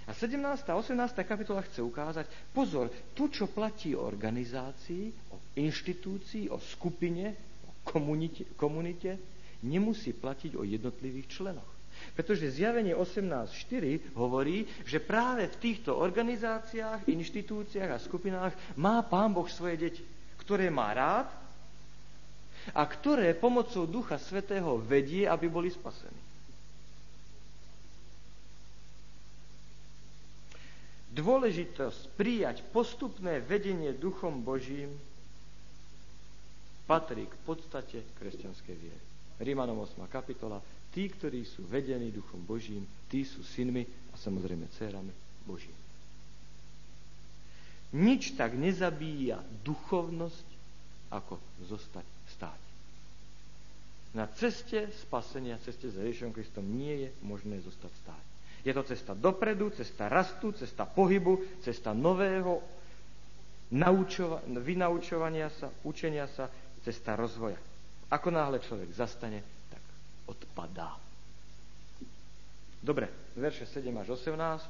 A 0.06 0.14
17. 0.14 0.38
a 0.70 0.74
18. 0.78 0.94
kapitola 1.26 1.66
chce 1.66 1.82
ukázať, 1.82 2.26
pozor, 2.54 2.90
tu, 3.10 3.26
čo 3.26 3.50
platí 3.50 3.98
o 3.98 4.06
organizácii, 4.06 5.34
o 5.34 5.42
inštitúcii, 5.58 6.46
o 6.46 6.62
skupine, 6.62 7.34
o 7.66 7.70
komunite, 7.82 8.46
komunite 8.54 9.18
nemusí 9.66 10.14
platiť 10.14 10.54
o 10.54 10.62
jednotlivých 10.62 11.26
členoch. 11.26 11.70
Pretože 12.14 12.54
zjavenie 12.54 12.94
18.4 12.94 14.14
hovorí, 14.14 14.62
že 14.86 15.02
práve 15.02 15.50
v 15.50 15.58
týchto 15.58 15.98
organizáciách, 15.98 17.10
inštitúciách 17.10 17.90
a 17.90 17.98
skupinách 17.98 18.54
má 18.78 19.02
Pán 19.02 19.34
Boh 19.34 19.48
svoje 19.50 19.90
deti 19.90 20.04
ktoré 20.46 20.70
má 20.70 20.94
rád 20.94 21.26
a 22.70 22.86
ktoré 22.86 23.34
pomocou 23.34 23.82
Ducha 23.82 24.14
Svetého 24.14 24.78
vedie, 24.78 25.26
aby 25.26 25.50
boli 25.50 25.74
spasení. 25.74 26.22
Dôležitosť 31.10 32.14
prijať 32.14 32.62
postupné 32.70 33.42
vedenie 33.42 33.90
Duchom 33.90 34.44
Božím 34.46 34.94
patrí 36.86 37.26
k 37.26 37.36
podstate 37.42 38.06
kresťanskej 38.20 38.76
viery. 38.76 39.04
Rímanom 39.42 39.82
8. 39.82 40.06
kapitola. 40.06 40.62
Tí, 40.92 41.08
ktorí 41.10 41.42
sú 41.42 41.66
vedení 41.66 42.14
Duchom 42.14 42.44
Božím, 42.46 42.86
tí 43.10 43.26
sú 43.26 43.42
synmi 43.42 43.82
a 44.12 44.16
samozrejme 44.16 44.70
dcerami 44.70 45.12
Božími. 45.44 45.85
Nič 47.94 48.34
tak 48.34 48.58
nezabíja 48.58 49.38
duchovnosť, 49.62 50.48
ako 51.14 51.38
zostať 51.70 52.06
stáť. 52.34 52.60
Na 54.16 54.26
ceste 54.32 54.88
spasenia, 55.06 55.60
ceste 55.60 55.92
za 55.92 56.00
Ježišom 56.02 56.32
Kristom 56.32 56.64
nie 56.64 57.06
je 57.06 57.08
možné 57.22 57.60
zostať 57.60 57.92
stáť. 58.02 58.24
Je 58.66 58.72
to 58.74 58.82
cesta 58.82 59.14
dopredu, 59.14 59.70
cesta 59.70 60.10
rastu, 60.10 60.50
cesta 60.56 60.82
pohybu, 60.88 61.62
cesta 61.62 61.94
nového 61.94 62.58
naučova- 63.70 64.42
vynaučovania 64.42 65.52
sa, 65.54 65.70
učenia 65.86 66.26
sa, 66.34 66.50
cesta 66.82 67.14
rozvoja. 67.14 67.60
Ako 68.10 68.30
náhle 68.34 68.58
človek 68.58 68.90
zastane, 68.90 69.42
tak 69.70 69.82
odpadá. 70.26 70.98
Dobre, 72.82 73.10
verše 73.38 73.66
7 73.66 73.90
až 73.98 74.18
18. 74.18 74.66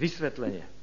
Vysvetlenie. 0.00 0.79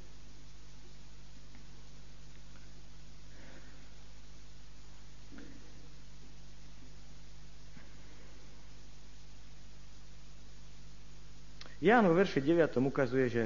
Ján 11.77 12.09
vo 12.09 12.17
verše 12.17 12.41
9 12.41 12.73
ukazuje, 12.81 13.25
že 13.29 13.43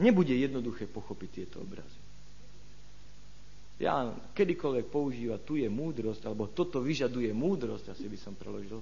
nebude 0.00 0.32
jednoduché 0.32 0.88
pochopiť 0.88 1.28
tieto 1.30 1.60
obrazy. 1.60 2.00
Ján 3.82 4.14
kedykoľvek 4.32 4.86
používa 4.88 5.36
tu 5.42 5.58
je 5.58 5.66
múdrosť, 5.66 6.22
alebo 6.24 6.48
toto 6.48 6.78
vyžaduje 6.78 7.34
múdrosť, 7.34 7.92
asi 7.92 8.06
by 8.06 8.18
som 8.20 8.32
preložil 8.38 8.78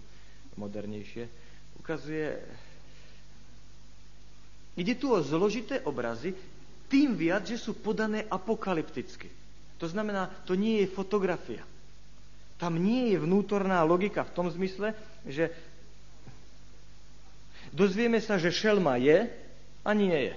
modernejšie, 0.60 1.24
ukazuje, 1.80 2.36
ide 4.76 4.94
tu 5.00 5.08
o 5.08 5.24
zložité 5.24 5.80
obrazy, 5.88 6.36
tým 6.90 7.16
viac, 7.16 7.48
že 7.48 7.56
sú 7.56 7.78
podané 7.80 8.26
apokalypticky. 8.28 9.30
To 9.80 9.86
znamená, 9.88 10.28
to 10.44 10.52
nie 10.58 10.84
je 10.84 10.92
fotografia. 10.92 11.64
Tam 12.60 12.76
nie 12.76 13.16
je 13.16 13.22
vnútorná 13.24 13.80
logika 13.86 14.20
v 14.20 14.34
tom 14.36 14.52
zmysle, 14.52 14.92
že 15.24 15.48
Dozvieme 17.70 18.18
sa, 18.18 18.34
že 18.34 18.50
šelma 18.50 18.98
je 18.98 19.30
a 19.86 19.90
nie 19.94 20.14
je. 20.14 20.34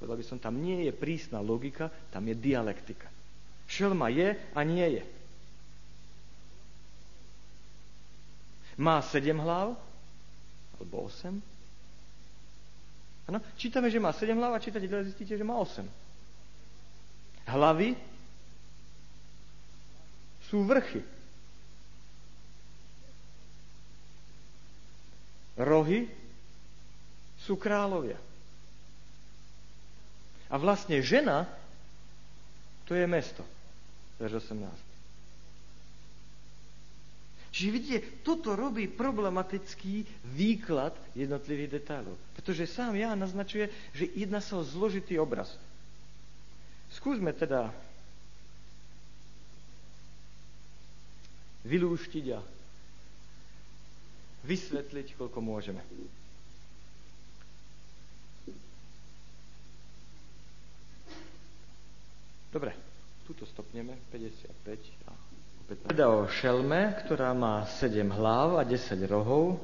Povedal 0.00 0.18
by 0.18 0.26
som, 0.26 0.38
tam 0.40 0.58
nie 0.58 0.88
je 0.88 0.92
prísna 0.96 1.38
logika, 1.38 1.92
tam 2.10 2.26
je 2.26 2.34
dialektika. 2.34 3.06
Šelma 3.68 4.10
je 4.10 4.34
a 4.34 4.60
nie 4.64 4.98
je. 4.98 5.04
Má 8.80 8.98
sedem 9.04 9.38
hlav? 9.38 9.76
Alebo 10.80 11.06
osem? 11.06 11.38
Ano, 13.30 13.38
čítame, 13.54 13.92
že 13.92 14.02
má 14.02 14.10
sedem 14.10 14.34
hlav 14.40 14.58
a 14.58 14.64
čítate, 14.64 14.88
zistíte, 14.88 15.38
že 15.38 15.46
má 15.46 15.54
osem. 15.54 15.86
Hlavy 17.46 17.94
sú 20.50 20.66
vrchy. 20.66 21.11
Rohy 25.56 26.08
sú 27.42 27.58
kráľovia. 27.58 28.16
A 30.52 30.54
vlastne 30.60 31.00
žena 31.00 31.48
to 32.84 32.92
je 32.92 33.08
mesto. 33.08 33.40
Verš 34.20 34.52
18. 34.52 34.92
Čiže 37.52 37.68
vidíte, 37.68 37.98
toto 38.24 38.56
robí 38.56 38.88
problematický 38.88 40.08
výklad 40.32 40.96
jednotlivých 41.12 41.80
detailov. 41.80 42.16
Pretože 42.32 42.64
sám 42.64 42.96
ja 42.96 43.12
naznačuje, 43.12 43.68
že 43.92 44.08
jedná 44.16 44.40
sa 44.40 44.56
o 44.56 44.64
zložitý 44.64 45.20
obraz. 45.20 45.52
Skúsme 46.96 47.32
teda 47.36 47.68
vylúštiť 51.68 52.24
a 52.32 52.40
vysvetliť, 54.42 55.14
koľko 55.16 55.38
môžeme. 55.38 55.82
Dobre, 62.52 62.76
tuto 63.24 63.48
stopneme, 63.48 63.96
55 64.12 65.08
a 65.08 65.12
opäť. 65.64 65.76
Teda 65.88 66.12
o 66.12 66.28
šelme, 66.28 67.00
ktorá 67.00 67.32
má 67.32 67.64
7 67.80 68.12
hlav 68.12 68.60
a 68.60 68.62
10 68.68 69.08
rohov, 69.08 69.56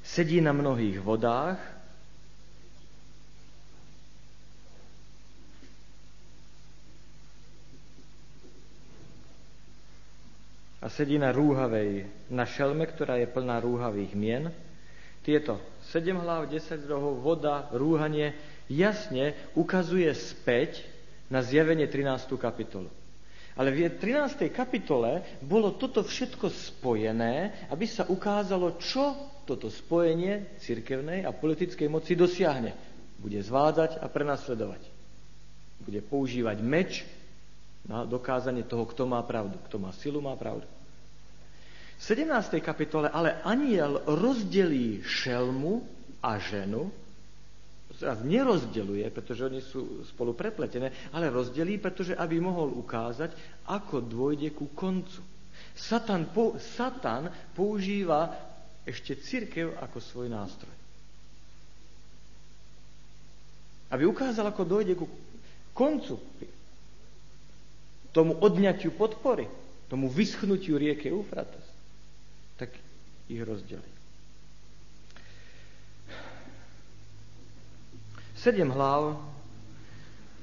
sedí 0.00 0.40
na 0.40 0.56
mnohých 0.56 0.96
vodách, 1.04 1.60
sedí 11.00 11.16
na 11.16 11.32
rúhavej, 11.32 12.04
na 12.28 12.44
šelme, 12.44 12.84
ktorá 12.84 13.16
je 13.16 13.24
plná 13.24 13.56
rúhavých 13.64 14.12
mien. 14.12 14.52
Tieto 15.24 15.56
sedem 15.88 16.20
hlav, 16.20 16.44
10 16.44 16.60
rohov, 16.84 17.24
voda, 17.24 17.72
rúhanie 17.72 18.36
jasne 18.68 19.32
ukazuje 19.56 20.12
späť 20.12 20.84
na 21.32 21.40
zjavenie 21.40 21.88
13. 21.88 22.36
kapitolu. 22.36 22.92
Ale 23.56 23.72
v 23.72 23.88
13. 23.96 24.52
kapitole 24.52 25.24
bolo 25.40 25.72
toto 25.80 26.04
všetko 26.04 26.52
spojené, 26.52 27.64
aby 27.72 27.88
sa 27.88 28.04
ukázalo, 28.04 28.76
čo 28.76 29.16
toto 29.48 29.72
spojenie 29.72 30.60
cirkevnej 30.60 31.24
a 31.24 31.32
politickej 31.32 31.88
moci 31.88 32.12
dosiahne. 32.12 32.76
Bude 33.16 33.40
zvádzať 33.40 34.04
a 34.04 34.06
prenasledovať. 34.12 34.84
Bude 35.80 36.04
používať 36.04 36.60
meč 36.60 37.08
na 37.88 38.04
dokázanie 38.04 38.68
toho, 38.68 38.84
kto 38.84 39.08
má 39.08 39.24
pravdu. 39.24 39.56
Kto 39.64 39.80
má 39.80 39.96
silu, 39.96 40.20
má 40.20 40.36
pravdu. 40.36 40.68
V 42.00 42.02
17. 42.08 42.64
kapitole 42.64 43.12
ale 43.12 43.44
aniel 43.44 44.00
rozdelí 44.08 45.04
šelmu 45.04 45.84
a 46.24 46.40
ženu, 46.40 46.88
teraz 48.00 48.24
nerozdeluje, 48.24 49.04
pretože 49.12 49.44
oni 49.44 49.60
sú 49.60 50.08
spolu 50.08 50.32
prepletené, 50.32 51.12
ale 51.12 51.28
rozdelí, 51.28 51.76
pretože 51.76 52.16
aby 52.16 52.40
mohol 52.40 52.72
ukázať, 52.72 53.36
ako 53.68 54.00
dôjde 54.00 54.56
ku 54.56 54.72
koncu. 54.72 55.20
Satan, 55.76 56.32
po, 56.32 56.56
Satan 56.56 57.28
používa 57.52 58.32
ešte 58.88 59.20
církev 59.20 59.76
ako 59.76 60.00
svoj 60.00 60.32
nástroj. 60.32 60.72
Aby 63.92 64.08
ukázal, 64.08 64.48
ako 64.48 64.64
dojde 64.64 64.96
ku 64.96 65.04
koncu, 65.76 66.16
tomu 68.16 68.40
odňatiu 68.40 68.96
podpory, 68.96 69.44
tomu 69.92 70.08
vyschnutiu 70.08 70.80
rieke 70.80 71.12
Eufrates, 71.12 71.69
tak 72.60 72.76
ich 73.32 73.40
rozdelí. 73.40 73.88
Sedem 78.36 78.68
hlav 78.68 79.16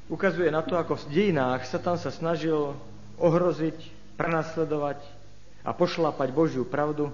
ukazuje 0.10 0.50
na 0.50 0.66
to, 0.66 0.82
ako 0.82 0.98
v 0.98 1.10
dejinách 1.14 1.70
Satan 1.70 2.02
sa 2.02 2.10
snažil 2.10 2.74
ohroziť, 3.22 3.78
prenasledovať 4.18 4.98
a 5.62 5.78
pošlapať 5.78 6.30
Božiu 6.34 6.66
pravdu. 6.66 7.14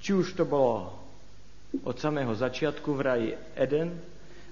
Či 0.00 0.16
už 0.16 0.32
to 0.32 0.48
bolo 0.48 0.88
od 1.84 1.96
samého 2.00 2.32
začiatku 2.32 2.96
v 2.96 3.00
raji 3.00 3.28
Eden, 3.56 3.92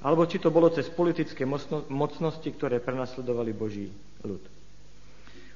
alebo 0.05 0.25
či 0.29 0.41
to 0.41 0.53
bolo 0.53 0.73
cez 0.73 0.89
politické 0.89 1.45
mocnosti, 1.89 2.49
ktoré 2.49 2.81
prenasledovali 2.81 3.53
Boží 3.53 3.89
ľud. 4.25 4.41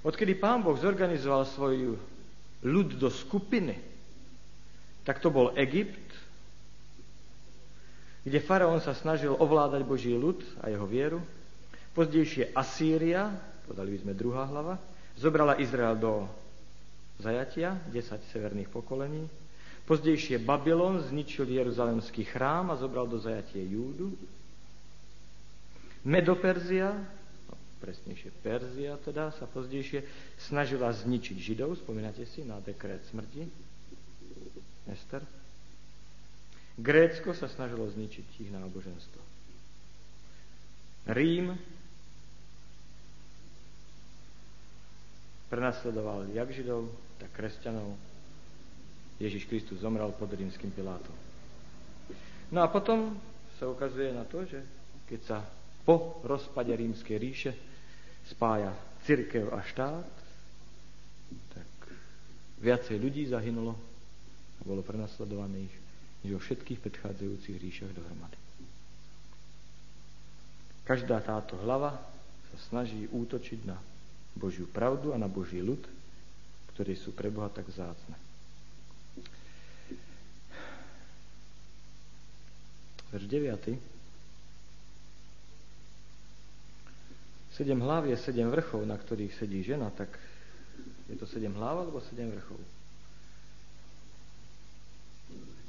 Odkedy 0.04 0.36
pán 0.36 0.60
Boh 0.60 0.76
zorganizoval 0.76 1.48
svoj 1.48 1.96
ľud 2.64 2.96
do 2.96 3.12
skupiny, 3.12 3.76
tak 5.04 5.20
to 5.20 5.28
bol 5.28 5.52
Egypt, 5.54 6.00
kde 8.24 8.40
faraón 8.40 8.80
sa 8.80 8.96
snažil 8.96 9.36
ovládať 9.36 9.84
Boží 9.84 10.16
ľud 10.16 10.40
a 10.64 10.72
jeho 10.72 10.88
vieru. 10.88 11.20
Pozdejšie 11.92 12.56
Asýria, 12.56 13.30
podali 13.68 13.94
by 13.94 13.98
sme 14.00 14.12
druhá 14.16 14.48
hlava, 14.48 14.80
zobrala 15.20 15.60
Izrael 15.60 16.00
do 16.00 16.24
zajatia, 17.20 17.76
10 17.92 18.32
severných 18.32 18.72
pokolení. 18.72 19.28
Pozdejšie 19.84 20.40
Babylon 20.40 21.04
zničil 21.04 21.44
Jeruzalemský 21.44 22.24
chrám 22.24 22.72
a 22.72 22.80
zobral 22.80 23.04
do 23.04 23.20
zajatie 23.20 23.60
Júdu. 23.60 24.16
Medoperzia, 26.08 26.96
presnejšie 27.84 28.32
Perzia 28.40 28.96
teda, 29.04 29.28
sa 29.36 29.44
pozdejšie 29.44 30.00
snažila 30.40 30.88
zničiť 30.88 31.36
Židov, 31.36 31.76
spomínate 31.84 32.24
si 32.24 32.40
na 32.40 32.56
dekret 32.64 33.04
smrti, 33.12 33.44
Ester. 34.88 35.20
Grécko 36.80 37.36
sa 37.36 37.44
snažilo 37.44 37.84
zničiť 37.84 38.26
ich 38.40 38.50
náboženstvo. 38.50 39.20
Rím 41.12 41.52
prenasledoval 45.52 46.32
jak 46.32 46.48
Židov, 46.48 46.88
tak 47.20 47.30
kresťanov. 47.36 47.94
Ježiš 49.20 49.46
Kristus 49.46 49.84
zomrel 49.84 50.10
pod 50.16 50.32
rímským 50.32 50.74
Pilátom. 50.74 51.14
No 52.50 52.64
a 52.64 52.66
potom 52.66 53.14
sa 53.60 53.70
ukazuje 53.70 54.10
na 54.10 54.26
to, 54.26 54.42
že 54.42 54.58
keď 55.06 55.20
sa 55.22 55.38
po 55.86 56.18
rozpade 56.26 56.74
rímskej 56.74 57.16
ríše 57.20 57.52
spája 58.28 58.72
cirkev 59.04 59.52
a 59.52 59.60
štát, 59.60 60.08
tak 61.52 61.68
viacej 62.64 62.96
ľudí 62.96 63.28
zahynulo 63.28 63.76
a 64.58 64.62
bolo 64.64 64.80
prenasledovaných 64.80 65.72
než 66.24 66.30
vo 66.32 66.40
všetkých 66.40 66.80
predchádzajúcich 66.80 67.56
ríšach 67.60 67.92
dohromady. 67.92 68.40
Každá 70.88 71.20
táto 71.20 71.56
hlava 71.64 71.96
sa 72.52 72.56
snaží 72.72 73.08
útočiť 73.08 73.60
na 73.68 73.76
Božiu 74.36 74.68
pravdu 74.68 75.12
a 75.12 75.20
na 75.20 75.28
Boží 75.28 75.60
ľud, 75.60 75.80
ktorí 76.76 76.96
sú 76.96 77.12
pre 77.12 77.28
Boha 77.28 77.48
tak 77.48 77.68
vzácne. 77.68 78.16
Verš 83.14 83.30
9. 83.30 83.93
Sedem 87.54 87.78
hlav 87.78 88.10
je 88.10 88.18
sedem 88.18 88.50
vrchov, 88.50 88.82
na 88.82 88.98
ktorých 88.98 89.38
sedí 89.38 89.62
žena, 89.62 89.86
tak 89.94 90.10
je 91.06 91.14
to 91.14 91.22
sedem 91.22 91.54
hlav 91.54 91.86
alebo 91.86 92.02
sedem 92.02 92.34
vrchov? 92.34 92.58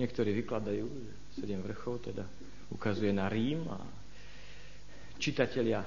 Niektorí 0.01 0.33
vykladajú, 0.41 0.89
sedem 1.37 1.61
vrchov 1.61 2.09
teda 2.09 2.25
ukazuje 2.73 3.13
na 3.13 3.29
Rím 3.29 3.69
a 3.69 3.77
čitatelia 5.21 5.85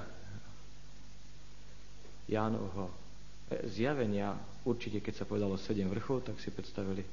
Jánovho 2.31 2.87
zjavenia, 3.67 4.39
určite 4.63 5.03
keď 5.03 5.13
sa 5.13 5.27
povedalo 5.27 5.59
sedem 5.59 5.91
vrchov, 5.91 6.31
tak 6.31 6.39
si 6.39 6.47
predstavili 6.47 7.03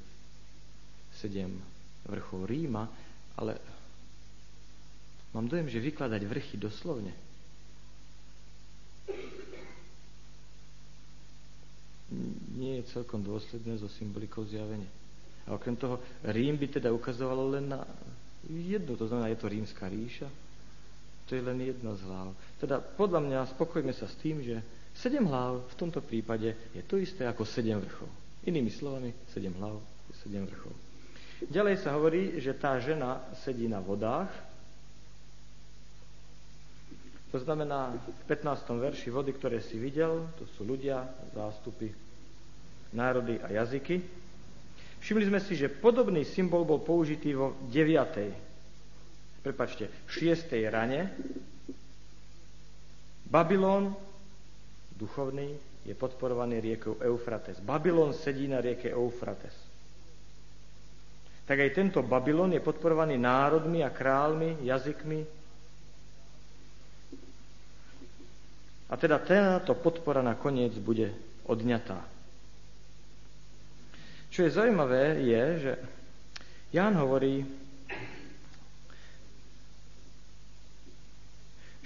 sedem 1.11 1.59
vrchov 2.07 2.47
Ríma, 2.47 2.87
ale 3.35 3.59
mám 5.35 5.51
dojem, 5.51 5.67
že 5.67 5.83
vykladať 5.83 6.21
vrchy 6.23 6.55
doslovne 6.55 7.26
nie 12.55 12.79
je 12.79 12.91
celkom 12.95 13.19
dôsledné 13.19 13.75
so 13.77 13.91
symbolikou 13.91 14.47
zjavenia. 14.47 14.87
A 15.47 15.55
okrem 15.55 15.75
toho, 15.75 15.99
Rím 16.27 16.59
by 16.59 16.67
teda 16.79 16.91
ukazovalo 16.91 17.51
len 17.51 17.71
na 17.71 17.83
jedno, 18.47 18.95
to 18.95 19.07
znamená, 19.07 19.27
je 19.31 19.39
to 19.39 19.47
rímska 19.47 19.87
ríša, 19.87 20.27
to 21.27 21.35
je 21.35 21.43
len 21.43 21.59
jedna 21.59 21.91
z 21.95 22.07
hlav. 22.07 22.31
Teda 22.59 22.79
podľa 22.79 23.19
mňa 23.19 23.39
spokojme 23.55 23.91
sa 23.91 24.07
s 24.07 24.15
tým, 24.23 24.39
že 24.39 24.63
sedem 24.95 25.27
hlav 25.27 25.67
v 25.67 25.75
tomto 25.75 25.99
prípade 25.99 26.55
je 26.71 26.83
to 26.87 26.95
isté 26.95 27.27
ako 27.27 27.43
sedem 27.43 27.79
vrchov. 27.83 28.07
Inými 28.47 28.71
slovami, 28.71 29.11
sedem 29.35 29.51
hlav 29.59 29.75
je 30.07 30.15
sedem 30.23 30.47
vrchov. 30.47 30.71
Ďalej 31.51 31.75
sa 31.83 31.93
hovorí, 31.93 32.39
že 32.41 32.55
tá 32.57 32.79
žena 32.79 33.21
sedí 33.43 33.69
na 33.69 33.83
vodách. 33.83 34.31
To 37.31 37.37
znamená, 37.43 37.91
v 37.91 38.23
15. 38.31 38.71
verši 38.79 39.11
vody, 39.11 39.35
ktoré 39.35 39.59
si 39.59 39.75
videl, 39.75 40.31
to 40.39 40.47
sú 40.55 40.63
ľudia, 40.63 41.03
zástupy, 41.35 41.91
národy 42.95 43.35
a 43.43 43.51
jazyky. 43.51 43.99
Všimli 45.03 45.27
sme 45.27 45.39
si, 45.43 45.59
že 45.59 45.67
podobný 45.67 46.23
symbol 46.23 46.63
bol 46.63 46.79
použitý 46.79 47.35
vo 47.35 47.59
9. 47.67 49.43
prepačte, 49.43 49.91
6. 50.07 50.55
rane. 50.71 51.11
Babylon, 53.27 53.91
duchovný, 54.95 55.51
je 55.87 55.95
podporovaný 55.95 56.59
riekou 56.59 56.99
Eufrates. 56.99 57.63
Babylon 57.63 58.11
sedí 58.11 58.47
na 58.47 58.59
rieke 58.59 58.91
Eufrates. 58.91 59.55
Tak 61.47 61.63
aj 61.63 61.71
tento 61.71 62.03
Babylon 62.03 62.51
je 62.51 62.59
podporovaný 62.59 63.15
národmi 63.15 63.79
a 63.79 63.87
kráľmi, 63.87 64.67
jazykmi. 64.67 65.19
A 68.87 68.95
teda 68.95 69.19
táto 69.19 69.75
podpora 69.75 70.23
nakoniec 70.23 70.71
bude 70.79 71.11
odňatá. 71.43 71.99
Čo 74.31 74.47
je 74.47 74.55
zaujímavé, 74.55 75.23
je, 75.27 75.43
že 75.59 75.73
Ján 76.67 76.99
hovorí, 76.99 77.47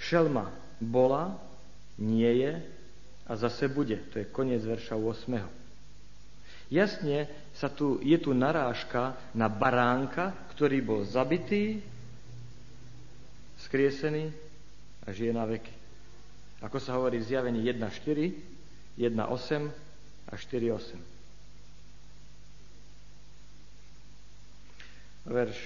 šelma 0.02 0.50
bola, 0.82 1.38
nie 2.02 2.42
je 2.42 2.52
a 3.30 3.32
zase 3.38 3.70
bude. 3.70 3.94
To 4.10 4.18
je 4.18 4.26
koniec 4.26 4.58
verša 4.66 4.98
8. 4.98 5.38
Jasne 6.72 7.30
sa 7.54 7.70
tu, 7.70 8.02
je 8.02 8.18
tu 8.18 8.34
narážka 8.34 9.14
na 9.36 9.46
baránka, 9.46 10.34
ktorý 10.56 10.82
bol 10.82 11.00
zabitý, 11.06 11.78
skriesený 13.62 14.34
a 15.06 15.14
žije 15.14 15.30
na 15.30 15.46
veky. 15.46 15.81
Ako 16.62 16.78
sa 16.78 16.94
hovorí 16.94 17.18
v 17.18 17.26
zjavení 17.26 17.60
1.4, 17.66 18.98
1.8 18.98 19.10
a 20.30 20.34
4.8. 20.38 21.12
verš 25.22 25.58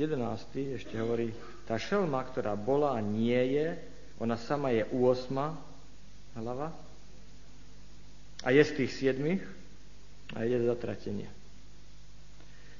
11. 0.00 0.80
ešte 0.80 0.96
hovorí, 0.96 1.36
tá 1.68 1.76
šelma, 1.76 2.24
ktorá 2.24 2.56
bola 2.56 2.96
a 2.96 3.00
nie 3.04 3.60
je, 3.60 3.76
ona 4.16 4.40
sama 4.40 4.72
je 4.72 4.88
u 4.88 5.04
osma 5.04 5.52
hlava 6.32 6.72
a 8.40 8.48
je 8.48 8.62
z 8.64 8.72
tých 8.72 8.90
siedmých 8.96 9.44
a 10.32 10.48
je 10.48 10.56
zatratenie. 10.64 11.28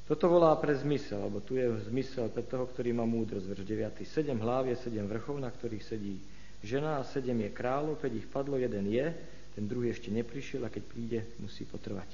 Toto 0.08 0.28
volá 0.32 0.56
pre 0.56 0.72
zmysel, 0.74 1.28
lebo 1.28 1.44
tu 1.44 1.54
je 1.54 1.68
zmysel 1.88 2.32
pre 2.32 2.42
toho, 2.42 2.66
ktorý 2.66 2.96
má 2.96 3.04
múdrosť. 3.06 3.46
Verš 3.48 3.64
9. 3.64 4.02
Sedem 4.08 4.40
hlav 4.40 4.66
je 4.66 4.76
sedem 4.80 5.04
vrchov, 5.06 5.38
na 5.38 5.52
ktorých 5.52 5.84
sedí 5.84 6.16
žena 6.62 6.98
a 6.98 7.06
sedem 7.06 7.42
je 7.46 7.50
kráľov, 7.50 7.98
keď 7.98 8.12
ich 8.22 8.30
padlo, 8.30 8.56
jeden 8.56 8.86
je, 8.88 9.06
ten 9.52 9.64
druhý 9.68 9.92
ešte 9.92 10.08
neprišiel 10.08 10.64
a 10.64 10.72
keď 10.72 10.82
príde, 10.88 11.20
musí 11.42 11.68
potrvať. 11.68 12.08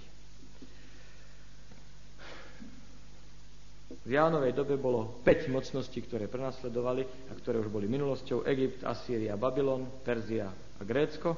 V 3.88 4.10
Jánovej 4.16 4.56
dobe 4.56 4.80
bolo 4.80 5.20
5 5.24 5.52
mocností, 5.52 6.00
ktoré 6.00 6.32
prenasledovali 6.32 7.04
a 7.28 7.32
ktoré 7.36 7.60
už 7.60 7.68
boli 7.68 7.84
minulosťou. 7.88 8.44
Egypt, 8.48 8.84
Asýria, 8.84 9.36
Babylon, 9.36 9.84
Perzia 10.00 10.48
a 10.48 10.82
Grécko. 10.84 11.36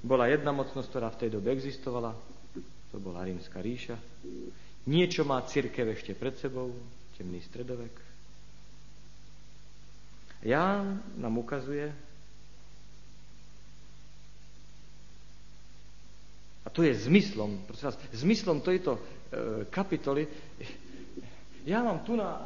Bola 0.00 0.28
jedna 0.28 0.56
mocnosť, 0.56 0.88
ktorá 0.88 1.08
v 1.12 1.20
tej 1.20 1.30
dobe 1.36 1.52
existovala. 1.52 2.16
To 2.92 2.96
bola 2.96 3.24
rímska 3.24 3.60
ríša. 3.60 3.96
Niečo 4.88 5.28
má 5.28 5.42
církev 5.44 5.84
ešte 5.92 6.16
pred 6.16 6.36
sebou, 6.40 6.72
temný 7.18 7.44
stredovek. 7.44 7.92
Ján 10.46 11.02
nám 11.18 11.34
ukazuje, 11.42 11.90
a 16.66 16.68
to 16.68 16.82
je 16.82 16.90
zmyslom, 17.06 17.62
prosím 17.62 17.86
vás, 17.94 17.98
zmyslom 18.10 18.58
tejto 18.58 18.98
e, 18.98 19.00
kapitoly, 19.70 20.26
ja 21.62 21.86
mám 21.86 22.02
tu 22.02 22.18
na 22.18 22.42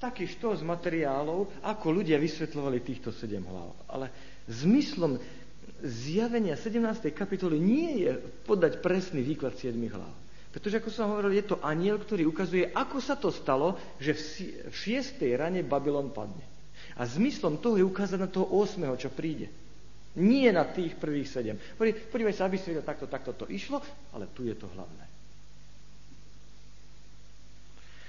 taký 0.00 0.24
štos 0.24 0.64
materiálov, 0.64 1.60
ako 1.60 1.86
ľudia 1.92 2.16
vysvetľovali 2.16 2.80
týchto 2.80 3.12
sedem 3.12 3.44
hlav. 3.44 3.76
Ale 3.92 4.08
zmyslom 4.48 5.20
zjavenia 5.84 6.56
17. 6.56 7.12
kapitoly 7.12 7.60
nie 7.60 8.08
je 8.08 8.12
podať 8.44 8.80
presný 8.80 9.20
výklad 9.20 9.56
7 9.56 9.76
hlav. 9.92 10.12
Pretože, 10.52 10.80
ako 10.80 10.88
som 10.88 11.12
hovoril, 11.12 11.36
je 11.36 11.52
to 11.52 11.60
aniel, 11.60 12.00
ktorý 12.00 12.24
ukazuje, 12.24 12.72
ako 12.72 12.96
sa 12.96 13.20
to 13.20 13.28
stalo, 13.28 13.76
že 14.00 14.16
v 14.72 14.72
6. 14.72 15.20
rane 15.36 15.60
Babylon 15.60 16.08
padne. 16.08 16.44
A 16.96 17.04
zmyslom 17.04 17.60
toho 17.60 17.76
je 17.76 17.84
ukázať 17.84 18.16
na 18.16 18.28
toho 18.32 18.48
8., 18.48 18.80
čo 18.96 19.12
príde. 19.12 19.52
Nie 20.16 20.48
na 20.48 20.64
tých 20.64 20.96
prvých 20.96 21.28
sedem. 21.28 21.56
Podívaj 21.76 22.32
sa, 22.32 22.48
aby 22.48 22.56
si 22.56 22.72
vedel, 22.72 22.84
takto, 22.84 23.04
takto 23.04 23.36
to 23.36 23.46
išlo, 23.52 23.84
ale 24.16 24.32
tu 24.32 24.48
je 24.48 24.56
to 24.56 24.64
hlavné. 24.72 25.04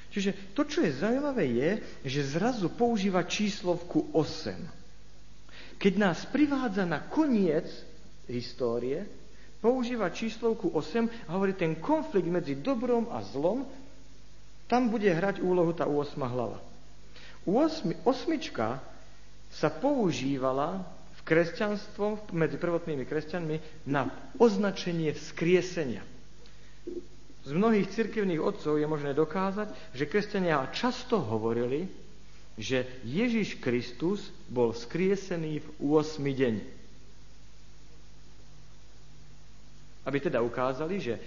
Čiže 0.07 0.55
to, 0.55 0.63
čo 0.65 0.81
je 0.81 0.97
zaujímavé, 0.97 1.45
je, 1.45 1.71
že 2.07 2.39
zrazu 2.39 2.71
používa 2.71 3.27
číslovku 3.27 4.09
8. 4.15 4.55
Keď 5.77 5.93
nás 5.99 6.25
privádza 6.31 6.89
na 6.89 7.05
koniec 7.05 7.69
histórie, 8.25 9.05
používa 9.61 10.09
číslovku 10.09 10.73
8 10.73 11.29
a 11.29 11.37
hovorí, 11.37 11.53
ten 11.53 11.77
konflikt 11.77 12.31
medzi 12.31 12.57
dobrom 12.57 13.11
a 13.13 13.21
zlom, 13.29 13.67
tam 14.65 14.89
bude 14.89 15.11
hrať 15.11 15.43
úlohu 15.43 15.75
tá 15.75 15.85
8 15.85 16.17
hlava. 16.17 16.63
Osmička 18.01 18.81
sa 19.53 19.69
používala 19.69 20.96
v 21.27 21.35
kresťanstvom, 21.35 22.31
medzi 22.31 22.55
prvotnými 22.55 23.03
kresťanmi, 23.03 23.83
na 23.91 24.07
označenie 24.39 25.11
vzkriesenia. 25.11 25.99
Z 27.43 27.51
mnohých 27.51 27.91
cirkevných 27.91 28.39
otcov 28.39 28.79
je 28.79 28.87
možné 28.87 29.11
dokázať, 29.11 29.75
že 29.91 30.07
kresťania 30.07 30.71
často 30.71 31.19
hovorili, 31.19 31.91
že 32.55 32.87
Ježiš 33.03 33.59
Kristus 33.59 34.31
bol 34.47 34.71
vzkriesený 34.71 35.59
v 35.59 35.67
8. 35.83 36.23
deň. 36.23 36.55
Aby 40.07 40.17
teda 40.23 40.39
ukázali, 40.39 41.03
že 41.03 41.19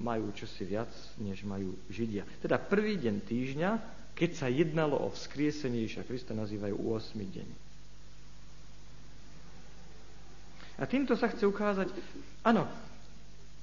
majú 0.00 0.32
čosi 0.32 0.64
viac, 0.64 0.88
než 1.20 1.44
majú 1.44 1.76
Židia. 1.92 2.24
Teda 2.40 2.56
prvý 2.56 2.96
deň 2.96 3.16
týždňa 3.28 3.70
keď 4.18 4.30
sa 4.34 4.50
jednalo 4.50 4.98
o 4.98 5.14
vzkriesenie 5.14 5.86
Ježiša 5.86 6.02
Krista, 6.02 6.34
nazývajú 6.34 6.74
8. 6.74 7.14
deň. 7.22 7.67
A 10.78 10.86
týmto 10.86 11.18
sa 11.18 11.26
chce 11.26 11.42
ukázať, 11.42 11.90
áno, 12.46 12.70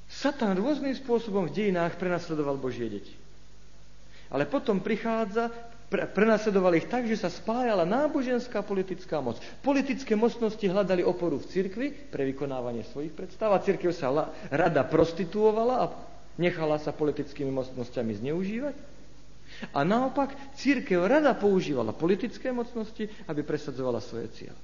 Satan 0.05 0.53
rôznym 0.59 0.93
spôsobom 0.93 1.49
v 1.49 1.55
dejinách 1.55 1.97
prenasledoval 1.97 2.59
Božie 2.59 2.91
deti. 2.91 3.15
Ale 4.29 4.45
potom 4.45 4.83
prichádza, 4.83 5.49
pre, 5.87 6.05
prenasledoval 6.11 6.75
ich 6.77 6.89
tak, 6.91 7.07
že 7.07 7.17
sa 7.17 7.31
spájala 7.31 7.87
náboženská 7.87 8.61
politická 8.61 9.21
moc. 9.23 9.39
Politické 9.63 10.13
mocnosti 10.13 10.61
hľadali 10.61 11.01
oporu 11.01 11.39
v 11.39 11.49
cirkvi 11.49 11.87
pre 11.89 12.25
vykonávanie 12.27 12.85
svojich 12.89 13.13
predstav 13.13 13.53
a 13.53 13.63
cirkev 13.63 13.95
sa 13.95 14.11
rada 14.51 14.81
prostituovala 14.85 15.75
a 15.81 15.91
nechala 16.35 16.77
sa 16.81 16.91
politickými 16.91 17.49
mocnosťami 17.53 18.11
zneužívať. 18.21 18.75
A 19.71 19.85
naopak, 19.87 20.35
církev 20.57 20.99
rada 21.05 21.31
používala 21.37 21.95
politické 21.95 22.51
mocnosti, 22.51 23.07
aby 23.29 23.45
presadzovala 23.45 24.03
svoje 24.03 24.27
cieľ. 24.35 24.57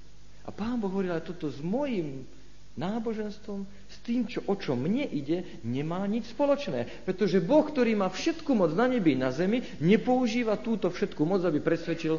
A 0.43 0.49
pán 0.49 0.81
Boh 0.81 0.89
hovoril, 0.89 1.13
ale 1.13 1.23
toto 1.23 1.47
s 1.47 1.61
mojim 1.61 2.25
náboženstvom, 2.79 3.67
s 3.67 3.97
tým, 4.03 4.27
čo, 4.27 4.39
o 4.47 4.55
čo 4.55 4.79
mne 4.79 5.03
ide, 5.03 5.59
nemá 5.67 6.07
nič 6.07 6.31
spoločné. 6.31 7.03
Pretože 7.03 7.43
Boh, 7.43 7.67
ktorý 7.67 7.99
má 7.99 8.07
všetku 8.07 8.51
moc 8.55 8.71
na 8.71 8.87
nebi 8.87 9.19
na 9.19 9.31
zemi, 9.31 9.59
nepoužíva 9.83 10.55
túto 10.59 10.87
všetku 10.87 11.21
moc, 11.27 11.43
aby 11.43 11.59
presvedčil 11.59 12.15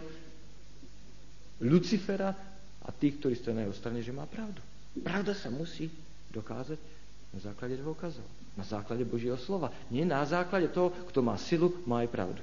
Lucifera 1.62 2.36
a 2.82 2.88
tých, 2.90 3.22
ktorí 3.22 3.34
stojí 3.38 3.54
na 3.56 3.64
jeho 3.64 3.76
strane, 3.76 4.04
že 4.04 4.12
má 4.12 4.28
pravdu. 4.28 4.60
Pravda 5.00 5.32
sa 5.32 5.48
musí 5.48 5.88
dokázať 6.34 6.76
na 7.32 7.38
základe 7.40 7.80
dôkazov, 7.80 8.26
na 8.52 8.64
základe 8.66 9.08
Božieho 9.08 9.40
slova. 9.40 9.72
Nie 9.88 10.04
na 10.04 10.20
základe 10.28 10.68
toho, 10.68 10.92
kto 11.08 11.24
má 11.24 11.40
silu, 11.40 11.72
má 11.88 12.04
aj 12.04 12.12
pravdu. 12.12 12.42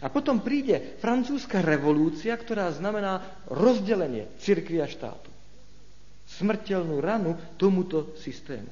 A 0.00 0.06
potom 0.08 0.40
príde 0.40 0.96
francúzska 1.02 1.60
revolúcia, 1.60 2.36
ktorá 2.38 2.70
znamená 2.70 3.42
rozdelenie 3.50 4.30
cirkvi 4.38 4.78
a 4.78 4.86
štátu. 4.86 5.28
Smrteľnú 6.30 7.02
ranu 7.02 7.34
tomuto 7.58 8.14
systému. 8.22 8.70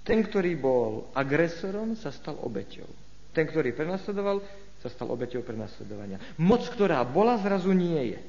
Ten, 0.00 0.24
ktorý 0.24 0.56
bol 0.56 1.12
agresorom, 1.12 1.94
sa 1.94 2.08
stal 2.10 2.40
obeťou. 2.40 2.88
Ten, 3.36 3.44
ktorý 3.46 3.76
prenasledoval, 3.76 4.40
sa 4.80 4.88
stal 4.88 5.12
obeťou 5.12 5.44
prenasledovania. 5.44 6.16
Moc, 6.40 6.64
ktorá 6.72 7.04
bola, 7.04 7.36
zrazu 7.36 7.70
nie 7.76 8.16
je. 8.16 8.20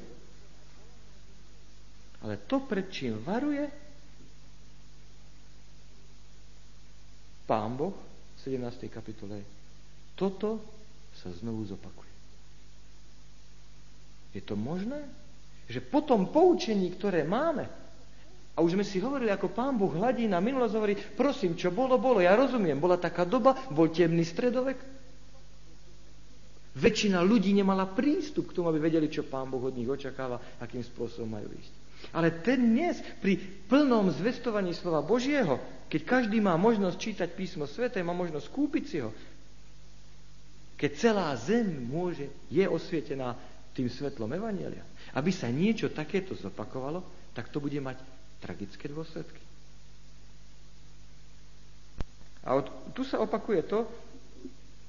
Ale 2.22 2.38
to, 2.46 2.62
pred 2.68 2.92
čím 2.92 3.18
varuje 3.24 3.66
Pán 7.50 7.74
Boh 7.74 7.96
v 7.96 8.38
17. 8.46 8.92
kapitole 8.92 9.61
toto 10.22 10.62
sa 11.18 11.34
znovu 11.34 11.66
zopakuje. 11.66 12.14
Je 14.38 14.42
to 14.46 14.54
možné? 14.54 15.02
Že 15.66 15.82
po 15.90 16.06
tom 16.06 16.30
poučení, 16.30 16.94
ktoré 16.94 17.26
máme, 17.26 17.66
a 18.52 18.60
už 18.62 18.78
sme 18.78 18.86
si 18.86 19.02
hovorili, 19.02 19.32
ako 19.32 19.50
pán 19.56 19.80
Boh 19.80 19.90
hladí 19.90 20.28
na 20.28 20.44
minulosť, 20.44 20.76
hovorí, 20.78 20.94
prosím, 21.18 21.58
čo 21.58 21.74
bolo, 21.74 21.98
bolo. 21.98 22.22
Ja 22.22 22.38
rozumiem, 22.38 22.78
bola 22.78 23.00
taká 23.00 23.26
doba, 23.26 23.56
bol 23.72 23.90
temný 23.90 24.28
stredovek. 24.28 24.78
Väčšina 26.72 27.20
ľudí 27.24 27.52
nemala 27.52 27.90
prístup 27.90 28.52
k 28.52 28.56
tomu, 28.56 28.72
aby 28.72 28.80
vedeli, 28.80 29.12
čo 29.12 29.28
pán 29.28 29.50
Boh 29.50 29.60
od 29.60 29.76
nich 29.76 29.88
očakáva, 29.88 30.60
akým 30.62 30.84
spôsobom 30.84 31.36
majú 31.36 31.52
ísť. 31.52 31.74
Ale 32.12 32.44
ten 32.44 32.60
dnes, 32.60 33.00
pri 33.20 33.40
plnom 33.68 34.12
zvestovaní 34.20 34.76
slova 34.76 35.04
Božieho, 35.04 35.60
keď 35.92 36.02
každý 36.08 36.40
má 36.40 36.56
možnosť 36.56 36.98
čítať 36.98 37.30
písmo 37.36 37.68
sveté, 37.68 38.00
má 38.00 38.16
možnosť 38.16 38.48
kúpiť 38.52 38.84
si 38.88 38.98
ho, 39.04 39.12
keď 40.82 40.92
celá 40.98 41.30
zem 41.38 41.70
môže, 41.86 42.26
je 42.50 42.66
osvietená 42.66 43.38
tým 43.78 43.86
svetlom 43.86 44.34
Evanielia. 44.34 44.82
Aby 45.14 45.30
sa 45.30 45.46
niečo 45.46 45.94
takéto 45.94 46.34
zopakovalo, 46.34 47.06
tak 47.38 47.54
to 47.54 47.62
bude 47.62 47.78
mať 47.78 48.02
tragické 48.42 48.90
dôsledky. 48.90 49.38
A 52.42 52.58
od, 52.58 52.66
tu 52.98 53.06
sa 53.06 53.22
opakuje 53.22 53.62
to, 53.70 53.86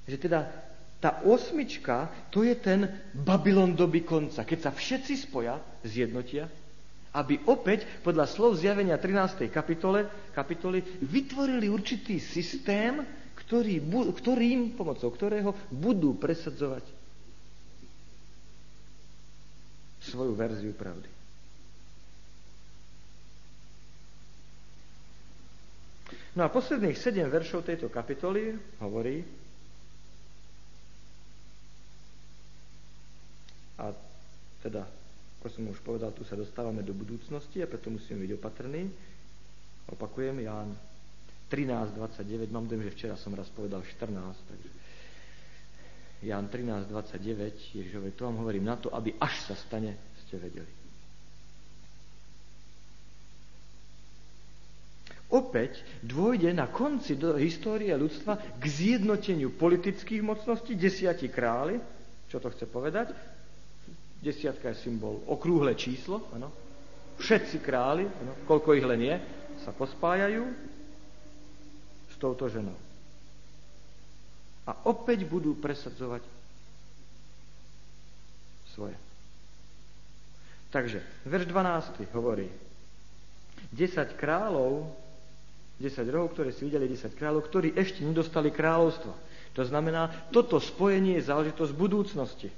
že 0.09 0.17
teda 0.17 0.49
tá 0.97 1.21
osmička, 1.29 2.09
to 2.33 2.41
je 2.41 2.57
ten 2.57 2.89
Babylon 3.13 3.77
doby 3.77 4.01
konca, 4.01 4.41
keď 4.41 4.59
sa 4.65 4.71
všetci 4.73 5.13
spoja, 5.29 5.61
zjednotia, 5.85 6.49
aby 7.13 7.45
opäť 7.45 7.85
podľa 8.01 8.25
slov 8.25 8.57
zjavenia 8.57 8.97
13. 8.97 9.45
kapitole, 9.53 10.09
kapitoly 10.33 10.81
vytvorili 11.05 11.69
určitý 11.69 12.17
systém, 12.17 13.05
ktorý, 13.45 13.83
ktorým, 14.13 14.73
pomocou 14.73 15.09
ktorého 15.09 15.51
budú 15.69 16.15
presadzovať 16.15 16.83
svoju 20.03 20.33
verziu 20.35 20.75
pravdy. 20.75 21.09
No 26.33 26.41
a 26.43 26.49
posledných 26.49 26.97
sedem 26.97 27.29
veršov 27.29 27.61
tejto 27.61 27.93
kapitoly 27.93 28.57
hovorí, 28.81 29.21
a 33.77 33.93
teda, 34.65 34.81
ako 35.39 35.47
som 35.47 35.63
už 35.69 35.77
povedal, 35.85 36.09
tu 36.09 36.25
sa 36.25 36.33
dostávame 36.33 36.81
do 36.81 36.89
budúcnosti 36.91 37.61
a 37.61 37.69
preto 37.69 37.93
musíme 37.93 38.17
byť 38.25 38.31
opatrní. 38.33 38.81
Opakujem, 39.93 40.41
Ján 40.41 40.73
13, 41.53 41.93
29, 41.93 42.49
mám 42.49 42.65
dojem, 42.65 42.89
že 42.89 42.97
včera 42.97 43.13
som 43.13 43.29
raz 43.37 43.45
povedal 43.53 43.85
14, 43.85 44.09
takže 44.49 44.69
Jan 46.25 46.49
13, 46.49 46.89
29, 46.89 47.77
Ježišovi, 47.77 48.09
to 48.17 48.25
vám 48.25 48.41
hovorím 48.41 48.65
na 48.65 48.81
to, 48.81 48.89
aby 48.89 49.13
až 49.21 49.53
sa 49.53 49.53
stane, 49.53 49.93
ste 50.25 50.41
vedeli. 50.41 50.65
Opäť 55.29 55.77
dôjde 56.01 56.57
na 56.57 56.73
konci 56.73 57.21
do 57.21 57.37
histórie 57.37 57.93
ľudstva 57.93 58.57
k 58.57 58.63
zjednoteniu 58.65 59.53
politických 59.53 60.25
mocností, 60.25 60.73
desiatí 60.73 61.29
králi, 61.29 61.77
čo 62.33 62.41
to 62.41 62.49
chce 62.49 62.65
povedať? 62.65 63.13
Desiatka 64.25 64.73
je 64.73 64.89
symbol, 64.89 65.21
okrúhle 65.29 65.77
číslo, 65.77 66.25
ano. 66.33 66.49
Všetci 67.21 67.61
králi, 67.61 68.09
ano, 68.09 68.41
koľko 68.49 68.73
ich 68.73 68.85
len 68.89 69.01
je, 69.05 69.15
sa 69.61 69.69
pospájajú 69.69 70.72
touto 72.23 72.47
ženou. 72.47 72.79
A 74.63 74.71
opäť 74.87 75.27
budú 75.27 75.59
presadzovať 75.59 76.23
svoje. 78.71 78.95
Takže, 80.71 81.03
verš 81.27 81.51
12 81.51 82.07
hovorí, 82.15 82.47
10 83.75 84.15
kráľov, 84.15 84.87
10 85.83 86.07
rohov, 86.07 86.31
ktoré 86.31 86.55
si 86.55 86.63
videli, 86.63 86.87
10 86.87 87.11
kráľov, 87.19 87.43
ktorí 87.45 87.75
ešte 87.75 88.07
nedostali 88.07 88.49
kráľovstvo. 88.49 89.11
To 89.53 89.61
znamená, 89.67 90.31
toto 90.31 90.57
spojenie 90.57 91.19
je 91.19 91.27
záležitosť 91.29 91.75
budúcnosti. 91.75 92.49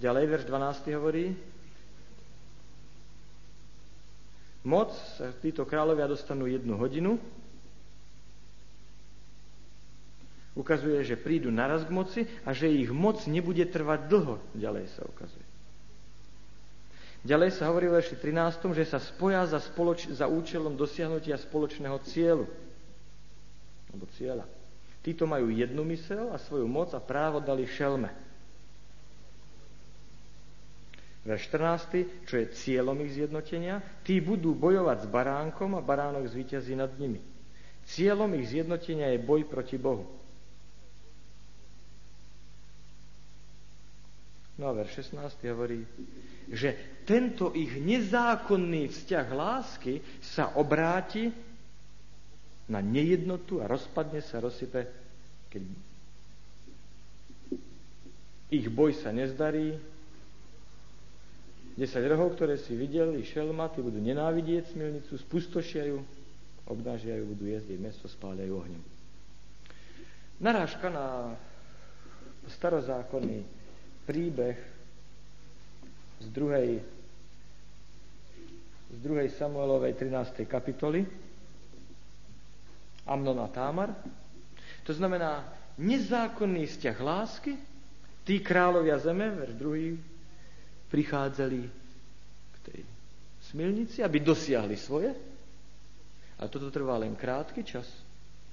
Ďalej, 0.00 0.24
verš 0.30 0.44
12 0.48 0.96
hovorí, 0.96 1.36
moc, 4.62 4.94
títo 5.42 5.66
kráľovia 5.66 6.10
dostanú 6.10 6.46
jednu 6.46 6.78
hodinu, 6.78 7.18
ukazuje, 10.52 11.00
že 11.02 11.16
prídu 11.16 11.48
naraz 11.48 11.82
k 11.82 11.94
moci 11.94 12.20
a 12.44 12.52
že 12.52 12.68
ich 12.68 12.92
moc 12.92 13.24
nebude 13.24 13.64
trvať 13.66 14.00
dlho, 14.06 14.36
ďalej 14.54 14.86
sa 14.92 15.02
ukazuje. 15.08 15.46
Ďalej 17.22 17.54
sa 17.54 17.70
hovorí 17.70 17.86
v 17.86 18.02
verši 18.02 18.18
13, 18.18 18.74
že 18.74 18.82
sa 18.82 18.98
spoja 18.98 19.46
za, 19.46 19.62
spoloč- 19.62 20.10
za 20.10 20.26
účelom 20.26 20.74
dosiahnutia 20.74 21.38
spoločného 21.38 22.02
cieľu. 22.10 22.50
Alebo 23.94 24.10
cieľa. 24.18 24.42
Títo 25.06 25.26
majú 25.30 25.54
jednu 25.54 25.86
mysel 25.86 26.34
a 26.34 26.38
svoju 26.42 26.66
moc 26.66 26.90
a 26.90 26.98
právo 26.98 27.38
dali 27.38 27.62
šelme. 27.62 28.10
Verš 31.22 31.54
14, 31.54 32.26
čo 32.26 32.34
je 32.34 32.50
cieľom 32.50 32.98
ich 33.06 33.14
zjednotenia, 33.14 33.78
tí 34.02 34.18
budú 34.18 34.58
bojovať 34.58 35.06
s 35.06 35.08
baránkom 35.08 35.78
a 35.78 35.84
baránok 35.84 36.26
zvíťazí 36.26 36.74
nad 36.74 36.90
nimi. 36.98 37.22
Cieľom 37.86 38.34
ich 38.38 38.50
zjednotenia 38.50 39.14
je 39.14 39.22
boj 39.22 39.46
proti 39.46 39.78
Bohu. 39.78 40.06
No 44.58 44.70
a 44.70 44.76
verš 44.76 45.14
16 45.14 45.46
hovorí, 45.50 45.86
že 46.50 46.74
tento 47.06 47.54
ich 47.54 47.70
nezákonný 47.78 48.90
vzťah 48.90 49.26
lásky 49.30 50.02
sa 50.22 50.54
obráti 50.58 51.30
na 52.70 52.78
nejednotu 52.78 53.58
a 53.58 53.66
rozpadne 53.66 54.22
sa, 54.22 54.38
rozsype, 54.38 54.86
keď 55.50 55.62
ich 58.52 58.66
boj 58.68 58.92
sa 58.94 59.10
nezdarí. 59.10 59.91
10 61.72 62.12
rohov, 62.12 62.36
ktoré 62.36 62.60
si 62.60 62.76
videli, 62.76 63.24
šelma, 63.24 63.72
tí 63.72 63.80
budú 63.80 63.96
nenávidieť 63.96 64.76
smilnicu, 64.76 65.16
spustošia 65.16 65.88
ju, 65.88 66.04
obnažiajú, 66.68 67.22
budú 67.24 67.48
jesť 67.48 67.72
mesto, 67.80 68.06
spáľajú 68.12 68.52
ohňom. 68.52 68.82
Narážka 70.42 70.92
na 70.92 71.32
starozákonný 72.50 73.46
príbeh 74.04 74.58
z 76.20 76.26
druhej, 76.28 76.82
z 78.92 78.98
druhej 79.00 79.28
Samuelovej 79.38 79.96
13. 79.96 80.44
kapitoly 80.44 81.06
Amnon 83.06 83.38
a 83.42 83.48
Támar. 83.48 83.96
To 84.84 84.92
znamená 84.92 85.46
nezákonný 85.78 86.68
vzťah 86.68 86.96
lásky. 87.00 87.52
Tí 88.22 88.38
kráľovia 88.38 89.02
zeme, 89.02 89.34
verš 89.34 89.54
druhý, 89.58 89.98
prichádzali 90.92 91.60
k 92.52 92.56
tej 92.68 92.80
smilnici, 93.48 94.04
aby 94.04 94.20
dosiahli 94.20 94.76
svoje. 94.76 95.08
A 96.36 96.44
toto 96.52 96.68
trvá 96.68 97.00
len 97.00 97.16
krátky 97.16 97.64
čas. 97.64 97.88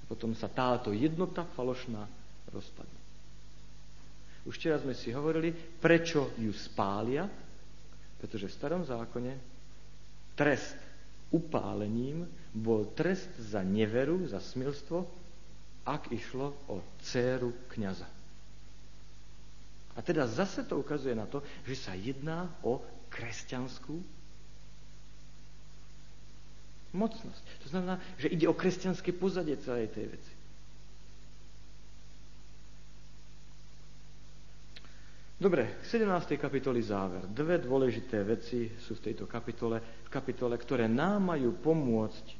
Potom 0.08 0.32
sa 0.32 0.48
táto 0.48 0.96
jednota 0.96 1.44
falošná 1.44 2.02
rozpadne. 2.48 2.98
Už 4.48 4.56
včera 4.56 4.80
sme 4.80 4.96
si 4.96 5.12
hovorili, 5.12 5.52
prečo 5.52 6.32
ju 6.40 6.48
spália, 6.56 7.28
pretože 8.16 8.48
v 8.48 8.56
starom 8.56 8.82
zákone 8.88 9.32
trest 10.32 10.80
upálením 11.28 12.24
bol 12.50 12.88
trest 12.96 13.30
za 13.36 13.60
neveru, 13.60 14.24
za 14.26 14.40
smilstvo, 14.40 15.04
ak 15.84 16.08
išlo 16.10 16.56
o 16.72 16.80
dceru 17.04 17.52
kniaza. 17.76 18.19
A 19.94 20.02
teda 20.02 20.26
zase 20.26 20.62
to 20.62 20.78
ukazuje 20.78 21.14
na 21.14 21.26
to, 21.26 21.42
že 21.66 21.74
sa 21.76 21.92
jedná 21.92 22.46
o 22.62 22.78
kresťanskú 23.10 23.98
mocnosť. 26.92 27.42
To 27.62 27.68
znamená, 27.68 27.98
že 28.18 28.30
ide 28.30 28.46
o 28.46 28.54
kresťanské 28.54 29.10
pozadie 29.12 29.58
celej 29.58 29.90
tej 29.90 30.06
veci. 30.10 30.32
Dobre, 35.40 35.80
17. 35.88 36.04
kapitoly 36.36 36.84
záver. 36.84 37.24
Dve 37.24 37.56
dôležité 37.56 38.20
veci 38.20 38.68
sú 38.76 38.92
v 38.92 39.04
tejto 39.08 39.24
kapitole, 39.24 39.80
v 40.04 40.10
kapitole, 40.12 40.52
ktoré 40.60 40.84
nám 40.84 41.32
majú 41.32 41.56
pomôcť 41.56 42.36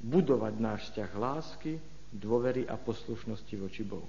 budovať 0.00 0.54
náš 0.56 0.80
vzťah 0.88 1.10
lásky, 1.12 1.76
dôvery 2.08 2.64
a 2.64 2.80
poslušnosti 2.80 3.52
voči 3.60 3.84
Bohu. 3.84 4.08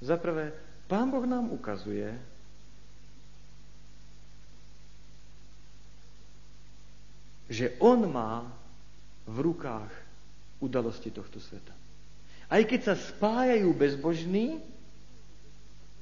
Za 0.00 0.16
prvé, 0.20 0.52
Pán 0.86 1.10
Boh 1.10 1.24
nám 1.24 1.50
ukazuje, 1.50 2.12
že 7.46 7.74
On 7.78 7.98
má 8.10 8.46
v 9.26 9.38
rukách 9.50 9.90
udalosti 10.62 11.10
tohto 11.10 11.38
sveta. 11.42 11.74
Aj 12.46 12.62
keď 12.62 12.80
sa 12.92 12.94
spájajú 12.94 13.74
bezbožní, 13.74 14.62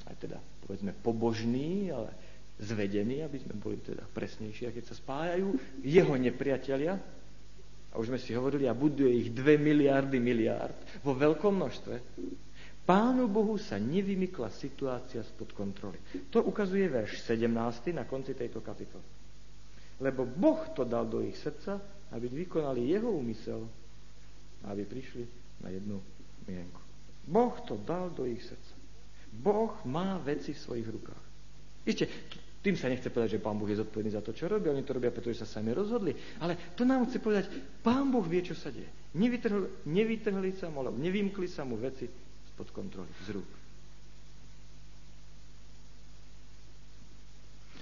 aj 0.05 0.17
teda 0.21 0.39
povedzme 0.65 0.93
pobožní, 0.93 1.89
ale 1.89 2.13
zvedení, 2.61 3.25
aby 3.25 3.41
sme 3.41 3.57
boli 3.57 3.81
teda 3.81 4.05
presnejší, 4.13 4.69
a 4.69 4.75
keď 4.75 4.85
sa 4.93 4.97
spájajú 4.97 5.57
jeho 5.81 6.15
nepriatelia, 6.17 7.01
a 7.91 7.95
už 7.97 8.11
sme 8.11 8.21
si 8.21 8.35
hovorili, 8.35 8.67
a 8.67 8.75
buduje 8.75 9.11
ich 9.27 9.29
dve 9.31 9.55
miliardy 9.55 10.19
miliard 10.19 10.77
vo 11.01 11.15
veľkom 11.15 11.53
množstve, 11.57 11.95
Pánu 12.85 13.33
Bohu 13.33 13.57
sa 13.57 13.81
nevymykla 13.81 14.53
situácia 14.53 15.25
spod 15.25 15.57
kontroly. 15.57 15.97
To 16.29 16.45
ukazuje 16.45 16.85
verš 16.85 17.25
17 17.25 17.97
na 17.97 18.05
konci 18.05 18.37
tejto 18.37 18.61
kapitoly. 18.61 19.09
Lebo 20.05 20.29
Boh 20.29 20.69
to 20.77 20.85
dal 20.85 21.09
do 21.09 21.25
ich 21.25 21.41
srdca, 21.41 21.81
aby 22.13 22.29
vykonali 22.45 22.93
jeho 22.93 23.09
úmysel, 23.09 23.65
aby 24.69 24.85
prišli 24.85 25.25
na 25.65 25.73
jednu 25.73 25.97
mienku. 26.45 26.81
Boh 27.25 27.57
to 27.65 27.81
dal 27.81 28.13
do 28.13 28.29
ich 28.29 28.45
srdca. 28.45 28.75
Boh 29.33 29.73
má 29.89 30.21
veci 30.21 30.53
v 30.53 30.61
svojich 30.61 30.89
rukách. 30.93 31.25
Ešte, 31.89 32.05
tým 32.61 32.77
sa 32.77 32.93
nechce 32.93 33.09
povedať, 33.09 33.41
že 33.41 33.45
Pán 33.45 33.57
Boh 33.57 33.69
je 33.69 33.81
zodpovedný 33.81 34.13
za 34.13 34.21
to, 34.21 34.37
čo 34.37 34.45
robí. 34.45 34.69
Oni 34.69 34.85
to 34.85 34.93
robia, 34.93 35.09
pretože 35.09 35.41
sa 35.41 35.49
sami 35.49 35.73
rozhodli. 35.73 36.13
Ale 36.45 36.77
to 36.77 36.85
nám 36.85 37.09
chce 37.09 37.17
povedať, 37.17 37.45
Pán 37.81 38.13
Boh 38.13 38.25
vie, 38.25 38.45
čo 38.45 38.53
sa 38.53 38.69
deje. 38.69 38.89
Nevytrhli, 39.17 39.89
nevytrhli 39.89 40.53
sa 40.61 40.69
mu, 40.69 40.85
nevymkli 40.85 41.49
sa 41.49 41.65
mu 41.65 41.81
veci 41.81 42.24
spod 42.55 42.71
kontroly, 42.71 43.11
z 43.27 43.35
rúk. 43.35 43.51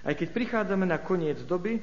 Aj 0.02 0.16
keď 0.18 0.28
prichádzame 0.34 0.88
na 0.88 0.98
koniec 0.98 1.38
doby 1.46 1.78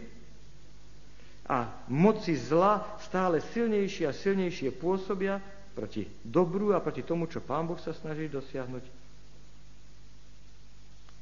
a 1.48 1.72
moci 1.88 2.36
zla 2.36 3.00
stále 3.00 3.40
silnejšie 3.56 4.10
a 4.10 4.14
silnejšie 4.14 4.76
pôsobia, 4.76 5.40
proti 5.80 6.04
dobru 6.20 6.76
a 6.76 6.84
proti 6.84 7.08
tomu, 7.08 7.32
čo 7.32 7.40
Pán 7.40 7.64
Boh 7.64 7.80
sa 7.80 7.96
snaží 7.96 8.28
dosiahnuť, 8.28 8.84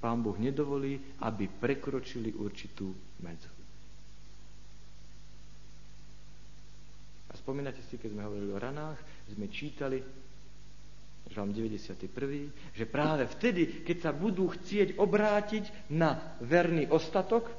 Pán 0.01 0.26
Boh 0.26 0.34
nedovolí, 0.41 0.97
aby 1.22 1.45
prekročili 1.45 2.34
určitú 2.34 2.89
medzu. 3.22 3.49
A 7.30 7.34
spomínate 7.38 7.86
si, 7.86 8.01
keď 8.01 8.18
sme 8.18 8.26
hovorili 8.26 8.49
o 8.49 8.61
ranách, 8.61 8.97
sme 9.30 9.45
čítali, 9.49 10.01
žalm 11.32 11.51
91., 11.51 12.75
že 12.75 12.86
práve 12.88 13.28
vtedy, 13.28 13.84
keď 13.84 13.97
sa 13.99 14.11
budú 14.15 14.47
chcieť 14.51 14.95
obrátiť 14.95 15.91
na 15.93 16.38
verný 16.39 16.88
ostatok, 16.88 17.51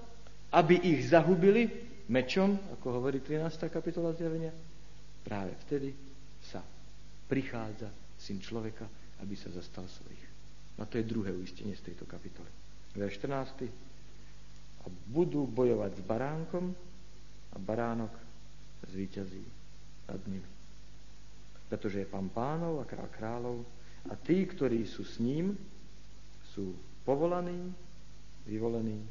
aby 0.53 0.81
ich 0.81 1.13
zahubili 1.13 1.69
mečom, 2.09 2.57
ako 2.79 3.01
hovorí 3.01 3.21
13. 3.21 3.69
kapitola 3.69 4.17
zjavenia, 4.17 4.53
práve 5.21 5.53
vtedy 5.69 5.93
sa 6.41 6.65
prichádza 7.29 7.93
syn 8.17 8.41
človeka, 8.41 8.89
aby 9.21 9.35
sa 9.37 9.53
zastal 9.53 9.85
svojich. 9.85 10.25
A 10.79 10.87
to 10.87 10.97
je 10.97 11.11
druhé 11.11 11.35
uistenie 11.35 11.77
z 11.77 11.93
tejto 11.93 12.09
kapitoly. 12.09 12.49
Verš 12.97 13.21
14. 13.21 13.69
A 14.79 14.87
budú 15.11 15.45
bojovať 15.45 16.01
s 16.01 16.03
baránkom 16.07 16.73
a 17.53 17.57
baránok 17.59 18.15
zvíťazí 18.89 19.45
nad 20.09 20.23
nimi. 20.25 20.58
Pretože 21.69 22.05
je 22.05 22.09
pán 22.09 22.33
pánov 22.33 22.81
a 22.81 22.89
král 22.89 23.09
kráľov 23.13 23.65
a 24.09 24.17
tí, 24.17 24.49
ktorí 24.49 24.89
sú 24.89 25.05
s 25.05 25.21
ním, 25.21 25.53
sú 26.57 26.73
povolaní, 27.05 27.73
vyvolení 28.49 29.05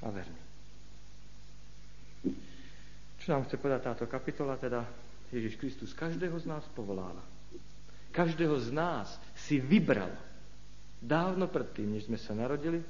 a 0.00 0.08
verní. 0.08 0.42
Čo 3.20 3.36
nám 3.36 3.44
chce 3.44 3.60
povedať 3.60 3.80
táto 3.84 4.04
kapitola? 4.08 4.56
Teda 4.56 4.80
Ježiš 5.28 5.60
Kristus 5.60 5.92
každého 5.92 6.40
z 6.40 6.48
nás 6.48 6.64
povoláva. 6.72 7.20
Každého 8.10 8.56
z 8.58 8.72
nás 8.72 9.12
si 9.36 9.60
vybral 9.60 10.10
dávno 10.98 11.46
predtým, 11.46 11.94
než 11.94 12.08
sme 12.08 12.18
sa 12.18 12.34
narodili, 12.34 12.82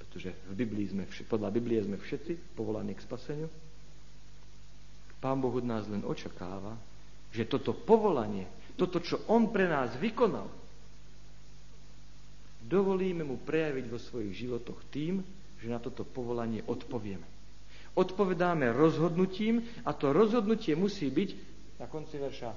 pretože 0.00 0.34
v 0.50 0.54
Biblii 0.56 0.86
sme, 0.90 1.04
podľa 1.28 1.50
Biblie 1.52 1.78
sme 1.84 2.00
všetci 2.00 2.56
povolaní 2.56 2.96
k 2.96 3.04
spaseniu. 3.04 3.48
Pán 5.20 5.40
Boh 5.40 5.52
od 5.52 5.64
nás 5.64 5.88
len 5.88 6.04
očakáva, 6.04 6.76
že 7.34 7.44
toto 7.44 7.74
povolanie, 7.74 8.46
toto, 8.78 9.02
čo 9.02 9.18
On 9.26 9.50
pre 9.50 9.66
nás 9.66 9.90
vykonal, 9.98 10.46
dovolíme 12.64 13.26
Mu 13.26 13.36
prejaviť 13.36 13.84
vo 13.90 13.98
svojich 13.98 14.32
životoch 14.38 14.78
tým, 14.88 15.20
že 15.58 15.66
na 15.66 15.82
toto 15.82 16.06
povolanie 16.06 16.62
odpovieme. 16.62 17.26
Odpovedáme 17.94 18.70
rozhodnutím 18.70 19.62
a 19.82 19.94
to 19.94 20.10
rozhodnutie 20.10 20.74
musí 20.74 21.10
byť 21.10 21.30
na 21.78 21.86
konci 21.86 22.18
verša 22.18 22.50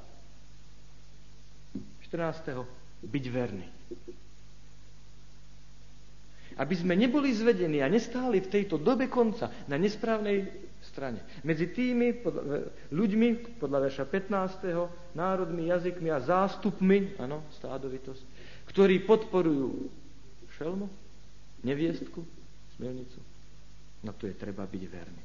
14. 2.08 2.64
byť 3.04 3.26
verný. 3.30 3.68
Aby 6.58 6.74
sme 6.74 6.98
neboli 6.98 7.30
zvedení 7.32 7.86
a 7.86 7.92
nestáli 7.92 8.42
v 8.42 8.50
tejto 8.50 8.82
dobe 8.82 9.06
konca 9.06 9.54
na 9.70 9.78
nesprávnej 9.78 10.67
strane. 10.98 11.22
Medzi 11.46 11.70
tými 11.70 12.10
podľa, 12.18 12.74
ľuďmi, 12.90 13.62
podľa 13.62 13.80
verša 13.86 14.04
15. 14.10 15.14
národmi, 15.14 15.70
jazykmi 15.70 16.10
a 16.10 16.18
zástupmi, 16.18 17.14
áno, 17.22 17.46
stádovitosť, 17.62 18.24
ktorí 18.74 19.06
podporujú 19.06 19.94
šelmu, 20.58 20.90
neviestku, 21.62 22.26
smelnicu. 22.82 23.22
No 24.02 24.10
to 24.18 24.26
je 24.26 24.34
treba 24.34 24.66
byť 24.66 24.84
verný. 24.90 25.24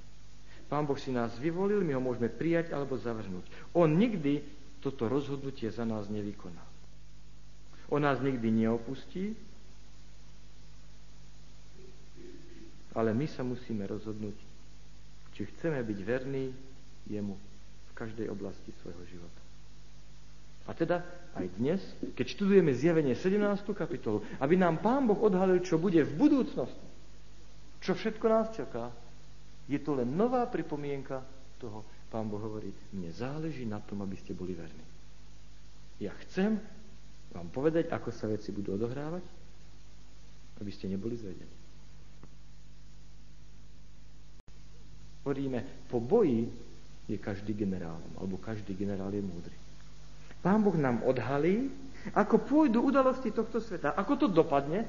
Pán 0.69 0.85
Boh 0.85 1.01
si 1.01 1.09
nás 1.09 1.33
vyvolil, 1.41 1.81
my 1.81 1.97
ho 1.97 2.05
môžeme 2.05 2.29
prijať 2.29 2.77
alebo 2.77 3.01
zavrhnúť. 3.01 3.73
On 3.73 3.89
nikdy 3.89 4.45
toto 4.85 5.09
rozhodnutie 5.09 5.73
za 5.73 5.89
nás 5.89 6.13
nevykoná. 6.13 6.61
On 7.89 8.01
nás 8.01 8.21
nikdy 8.21 8.65
neopustí, 8.65 9.37
ale 12.93 13.17
my 13.17 13.25
sa 13.25 13.41
musíme 13.41 13.89
rozhodnúť, 13.89 14.52
či 15.33 15.49
chceme 15.49 15.81
byť 15.81 15.99
verní 16.05 16.53
jemu 17.09 17.35
v 17.89 17.93
každej 17.97 18.29
oblasti 18.29 18.71
svojho 18.81 19.05
života. 19.09 19.43
A 20.63 20.71
teda 20.79 21.03
aj 21.35 21.47
dnes, 21.59 21.81
keď 22.15 22.27
študujeme 22.39 22.71
zjavenie 22.71 23.19
17. 23.19 23.67
kapitolu, 23.75 24.23
aby 24.39 24.55
nám 24.55 24.79
Pán 24.79 25.11
Boh 25.11 25.19
odhalil, 25.19 25.59
čo 25.65 25.81
bude 25.81 25.99
v 26.07 26.13
budúcnosti, 26.15 26.87
čo 27.83 27.99
všetko 27.99 28.27
nás 28.31 28.55
čaká, 28.55 28.95
je 29.67 29.79
to 29.83 29.99
len 29.99 30.07
nová 30.15 30.47
pripomienka 30.47 31.27
toho. 31.59 31.83
Pán 32.13 32.31
Boh 32.31 32.39
hovorí, 32.39 32.71
mne 32.95 33.11
záleží 33.11 33.67
na 33.67 33.83
tom, 33.83 34.05
aby 34.07 34.15
ste 34.21 34.37
boli 34.37 34.55
verní. 34.55 34.87
Ja 35.99 36.15
chcem 36.27 36.61
vám 37.33 37.49
povedať, 37.51 37.91
ako 37.91 38.13
sa 38.13 38.29
veci 38.29 38.53
budú 38.53 38.77
odohrávať, 38.77 39.25
aby 40.61 40.71
ste 40.71 40.87
neboli 40.87 41.17
zvedení. 41.17 41.62
Hovoríme, 45.23 45.87
po 45.87 46.03
boji 46.03 46.51
je 47.07 47.19
každý 47.19 47.55
generálom, 47.55 48.13
alebo 48.19 48.39
každý 48.39 48.75
generál 48.75 49.11
je 49.15 49.23
múdry. 49.23 49.57
Pán 50.43 50.63
Boh 50.63 50.75
nám 50.75 51.07
odhalí, 51.07 51.71
ako 52.19 52.43
pôjdu 52.43 52.83
udalosti 52.83 53.31
tohto 53.31 53.63
sveta, 53.63 53.95
ako 53.95 54.13
to 54.19 54.27
dopadne, 54.27 54.83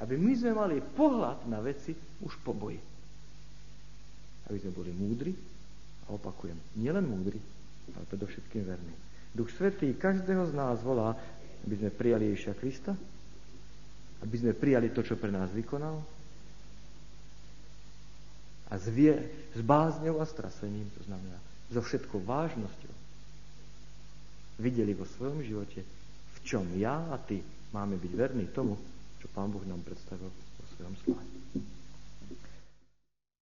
aby 0.00 0.14
my 0.16 0.32
sme 0.32 0.52
mali 0.56 0.80
pohľad 0.80 1.44
na 1.52 1.60
veci 1.60 1.92
už 2.24 2.32
po 2.40 2.56
boji 2.56 2.80
aby 4.48 4.58
sme 4.58 4.72
boli 4.72 4.90
múdri 4.96 5.32
a 6.08 6.16
opakujem, 6.16 6.56
nielen 6.80 7.04
múdri, 7.04 7.36
ale 7.92 8.04
predovšetkým 8.08 8.64
verní. 8.64 8.92
Duch 9.36 9.52
Svetý 9.52 9.92
každého 9.92 10.48
z 10.48 10.52
nás 10.56 10.80
volá, 10.80 11.12
aby 11.68 11.74
sme 11.76 11.92
prijali 11.92 12.32
Ježiša 12.32 12.54
Krista, 12.56 12.92
aby 14.24 14.36
sme 14.40 14.56
prijali 14.56 14.88
to, 14.90 15.04
čo 15.04 15.20
pre 15.20 15.28
nás 15.28 15.52
vykonal 15.52 16.00
a 18.68 18.76
s, 18.76 18.86
vie, 18.92 19.16
s 19.56 19.60
bázňou 19.64 20.20
a 20.20 20.26
strasením, 20.28 20.88
to 20.96 21.04
znamená 21.08 21.38
so 21.68 21.80
všetkou 21.84 22.24
vážnosťou, 22.24 22.94
videli 24.58 24.96
vo 24.96 25.04
svojom 25.04 25.44
živote, 25.44 25.84
v 26.34 26.38
čom 26.42 26.64
ja 26.80 27.12
a 27.12 27.16
ty 27.20 27.44
máme 27.70 28.00
byť 28.00 28.12
verní 28.16 28.46
tomu, 28.50 28.74
čo 29.20 29.28
Pán 29.30 29.52
Boh 29.52 29.62
nám 29.68 29.84
predstavil 29.84 30.32
vo 30.32 30.64
svojom 30.76 30.94
sláve. 31.04 31.32